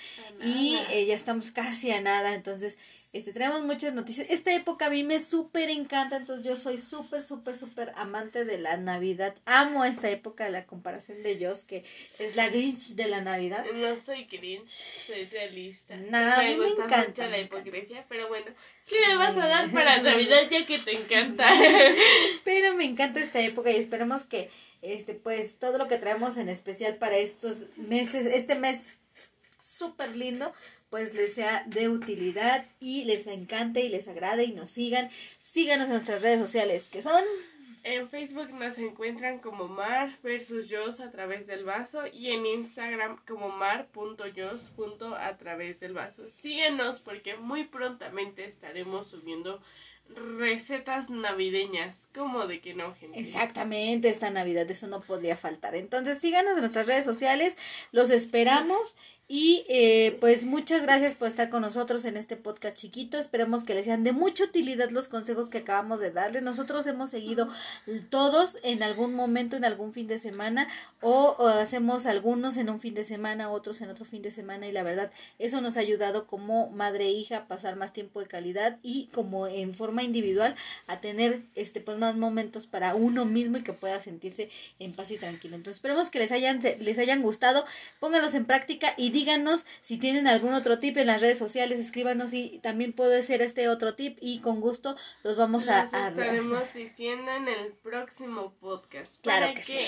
y 0.44 0.78
eh, 0.92 1.06
ya 1.06 1.16
estamos 1.16 1.52
casi 1.52 1.92
a 1.92 2.02
nada, 2.02 2.34
entonces 2.34 2.78
Este, 3.18 3.34
tenemos 3.34 3.64
muchas 3.64 3.96
noticias. 3.96 4.30
Esta 4.30 4.54
época 4.54 4.86
a 4.86 4.90
mí 4.92 5.04
me 5.04 5.20
súper 5.20 5.72
encanta, 5.72 6.18
entonces 6.18 6.46
yo 6.46 6.56
soy 6.56 6.78
súper, 6.78 7.24
súper, 7.24 7.56
súper 7.56 7.92
amante 7.96 8.46
de 8.46 8.60
la 8.60 8.78
Navidad. 8.78 9.36
Amo 9.46 9.86
esta 9.86 10.12
época 10.12 10.46
de 10.46 10.52
la 10.52 10.68
comparación 10.68 11.24
de 11.24 11.44
Joss, 11.44 11.64
que 11.64 11.84
es 12.20 12.36
la 12.36 12.50
Grinch 12.50 12.94
de 12.94 13.08
la 13.08 13.22
Navidad. 13.22 13.66
No 13.74 14.00
soy 14.06 14.26
Grinch, 14.26 14.70
soy 15.08 15.26
realista. 15.26 15.96
No, 15.96 16.16
a 16.16 16.44
mí 16.44 16.58
me 16.58 16.66
gusta 16.68 16.84
encanta, 16.84 17.08
mucho 17.08 17.22
la 17.24 17.30
me 17.30 17.40
encanta. 17.42 17.70
hipocresía, 17.70 18.06
pero 18.08 18.28
bueno, 18.28 18.46
¿qué 18.86 18.96
me 19.08 19.18
vas 19.18 19.36
a 19.36 19.48
dar 19.48 19.72
para 19.72 20.00
Navidad 20.04 20.44
ya 20.52 20.68
que 20.68 20.78
te 20.78 20.92
encanta? 20.92 21.50
Pero 22.44 22.76
me 22.76 22.86
encanta 22.86 23.20
esta 23.20 23.40
época 23.40 23.72
y 23.72 23.78
esperemos 23.78 24.26
que 24.26 24.52
este 24.84 25.16
pues 25.16 25.58
todo 25.58 25.80
lo 25.80 25.88
que 25.88 25.98
traemos 25.98 26.38
en 26.38 26.50
especial 26.50 26.98
para 26.98 27.18
estos 27.18 27.66
meses, 27.78 28.28
este 28.28 28.54
mes 28.54 28.94
súper 29.60 30.16
lindo, 30.16 30.54
pues 30.90 31.14
les 31.14 31.34
sea 31.34 31.64
de 31.68 31.90
utilidad 31.90 32.66
y 32.80 33.04
les 33.06 33.28
encante 33.28 33.82
y 33.82 33.90
les 33.90 34.08
agrade 34.08 34.46
y 34.46 34.54
nos 34.54 34.72
sigan. 34.72 35.10
Síganos 35.40 35.88
en 35.88 35.94
nuestras 35.94 36.22
redes 36.22 36.40
sociales, 36.40 36.90
que 36.90 37.02
son 37.02 37.24
En 37.84 38.10
Facebook 38.10 38.52
nos 38.52 38.78
encuentran 38.78 39.40
como 39.40 39.68
Mar 39.68 40.18
versus 40.24 40.68
Jos 40.70 41.00
a 41.00 41.12
través 41.12 41.48
del 41.48 41.64
vaso 41.64 42.02
y 42.12 42.32
en 42.32 42.46
Instagram 42.46 43.18
como 43.26 43.50
mar.jos 43.50 44.72
a 45.18 45.38
través 45.38 45.80
del 45.80 45.94
vaso. 45.94 46.24
Síguenos 46.42 47.00
porque 47.00 47.36
muy 47.38 47.66
prontamente 47.66 48.46
estaremos 48.46 49.08
subiendo 49.08 49.62
recetas 50.38 51.10
navideñas. 51.10 51.96
¿Cómo 52.14 52.48
de 52.48 52.62
que 52.62 52.74
no, 52.74 52.94
gente? 52.96 53.20
Exactamente, 53.20 54.10
esta 54.10 54.30
Navidad 54.30 54.70
eso 54.70 54.88
no 54.88 55.02
podría 55.02 55.38
faltar. 55.38 55.76
Entonces 55.76 56.20
síganos 56.20 56.54
en 56.54 56.62
nuestras 56.62 56.88
redes 56.88 57.06
sociales, 57.06 57.58
los 57.92 58.10
esperamos 58.10 58.96
y 59.30 59.66
eh, 59.68 60.16
pues 60.22 60.46
muchas 60.46 60.84
gracias 60.84 61.14
por 61.14 61.28
estar 61.28 61.50
con 61.50 61.62
nosotros 61.62 62.06
en 62.06 62.16
este 62.16 62.38
podcast 62.38 62.78
chiquito. 62.78 63.18
Esperemos 63.18 63.66
que 63.66 63.74
les 63.74 63.84
sean 63.84 64.06
de 64.06 64.14
mucha 64.14 64.46
utilidad 64.46 64.90
los 64.90 65.10
consejos 65.10 65.50
que 65.50 65.58
acabamos 65.58 66.00
de 66.00 66.12
darle. 66.12 66.40
Nosotros 66.40 66.88
hemos 66.88 67.10
seguido 67.10 67.50
todos 68.10 68.58
en 68.64 68.84
algún 68.84 69.14
momento, 69.14 69.58
en 69.58 69.66
algún 69.66 69.92
fin 69.92 70.08
de 70.08 70.18
semana 70.18 70.70
o, 71.02 71.36
hacemos 71.46 72.06
algunos 72.06 72.56
en 72.56 72.70
un 72.70 72.80
fin 72.80 72.94
de 72.94 73.04
semana, 73.04 73.50
otros 73.50 73.82
en 73.82 73.90
otro 73.90 74.06
fin 74.06 74.22
de 74.22 74.32
semana 74.32 74.66
y 74.68 74.72
la 74.72 74.84
verdad 74.84 75.12
eso 75.40 75.60
nos 75.60 75.76
ha 75.76 75.82
ayudado 75.82 76.26
como 76.26 76.70
madre 76.70 77.08
e 77.08 77.12
hija 77.12 77.38
a 77.38 77.48
pasar 77.48 77.76
más 77.76 77.92
tiempo 77.92 78.22
de 78.22 78.28
calidad 78.28 78.78
y 78.82 79.08
como 79.08 79.48
en 79.48 79.76
forma 79.76 80.04
individual 80.04 80.56
a 80.88 81.02
tener 81.02 81.44
este 81.56 81.82
pues 81.82 81.98
más 81.98 82.16
momentos 82.16 82.66
para 82.66 82.96
uno 82.96 83.26
mismo 83.26 83.58
y 83.58 83.64
que 83.64 83.74
pueda 83.74 84.00
sentirse 84.00 84.50
en 84.80 84.94
paz 84.94 85.12
y 85.12 85.18
tranquilo. 85.18 85.58
Entonces 85.58 85.80
esperemos 85.80 86.10
que 86.10 86.20
les 86.20 86.32
hayan 86.32 86.62
les 86.80 86.98
hayan 86.98 87.22
gustado, 87.22 87.66
pónganlos 88.00 88.34
en 88.34 88.46
práctica 88.46 88.94
y 88.96 89.17
díganos 89.18 89.66
si 89.82 89.98
tienen 89.98 90.28
algún 90.28 90.54
otro 90.54 90.78
tip 90.78 90.96
en 90.98 91.08
las 91.08 91.22
redes 91.22 91.40
sociales, 91.40 91.80
escríbanos 91.80 92.34
y 92.34 92.60
también 92.60 92.94
puede 92.94 93.24
ser 93.24 93.42
este 93.42 93.68
otro 93.68 93.96
tip 93.96 94.18
y 94.22 94.42
con 94.42 94.62
gusto 94.62 94.96
los 95.24 95.38
vamos 95.38 95.68
a, 95.68 95.86
Los 95.86 95.94
estaremos 95.94 96.74
diciendo 96.74 97.32
en 97.32 97.48
el 97.48 97.72
próximo 97.74 98.54
podcast. 98.62 99.12
Claro 99.22 99.48
para 99.48 99.54
que 99.56 99.62
que, 99.62 99.88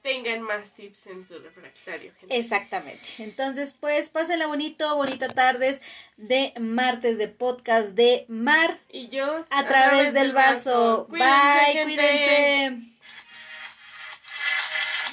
tengan 0.00 0.40
más 0.40 0.70
tips 0.74 1.06
en 1.08 1.26
su 1.26 1.38
refractario, 1.38 2.12
gente. 2.18 2.34
Exactamente. 2.34 3.08
Entonces, 3.18 3.76
pues, 3.78 4.08
pásenla 4.08 4.46
bonito, 4.46 4.96
bonita 4.96 5.28
tardes 5.28 5.82
de 6.16 6.54
martes 6.58 7.18
de 7.18 7.28
podcast 7.28 7.90
de 7.90 8.24
Mar 8.28 8.78
Y 8.88 9.08
yo 9.08 9.44
a 9.50 9.66
través 9.66 10.14
del 10.14 10.32
vaso. 10.32 11.06
Cuídense, 11.10 11.34
Bye, 11.34 11.72
gente. 11.74 11.84
cuídense. 11.84 12.92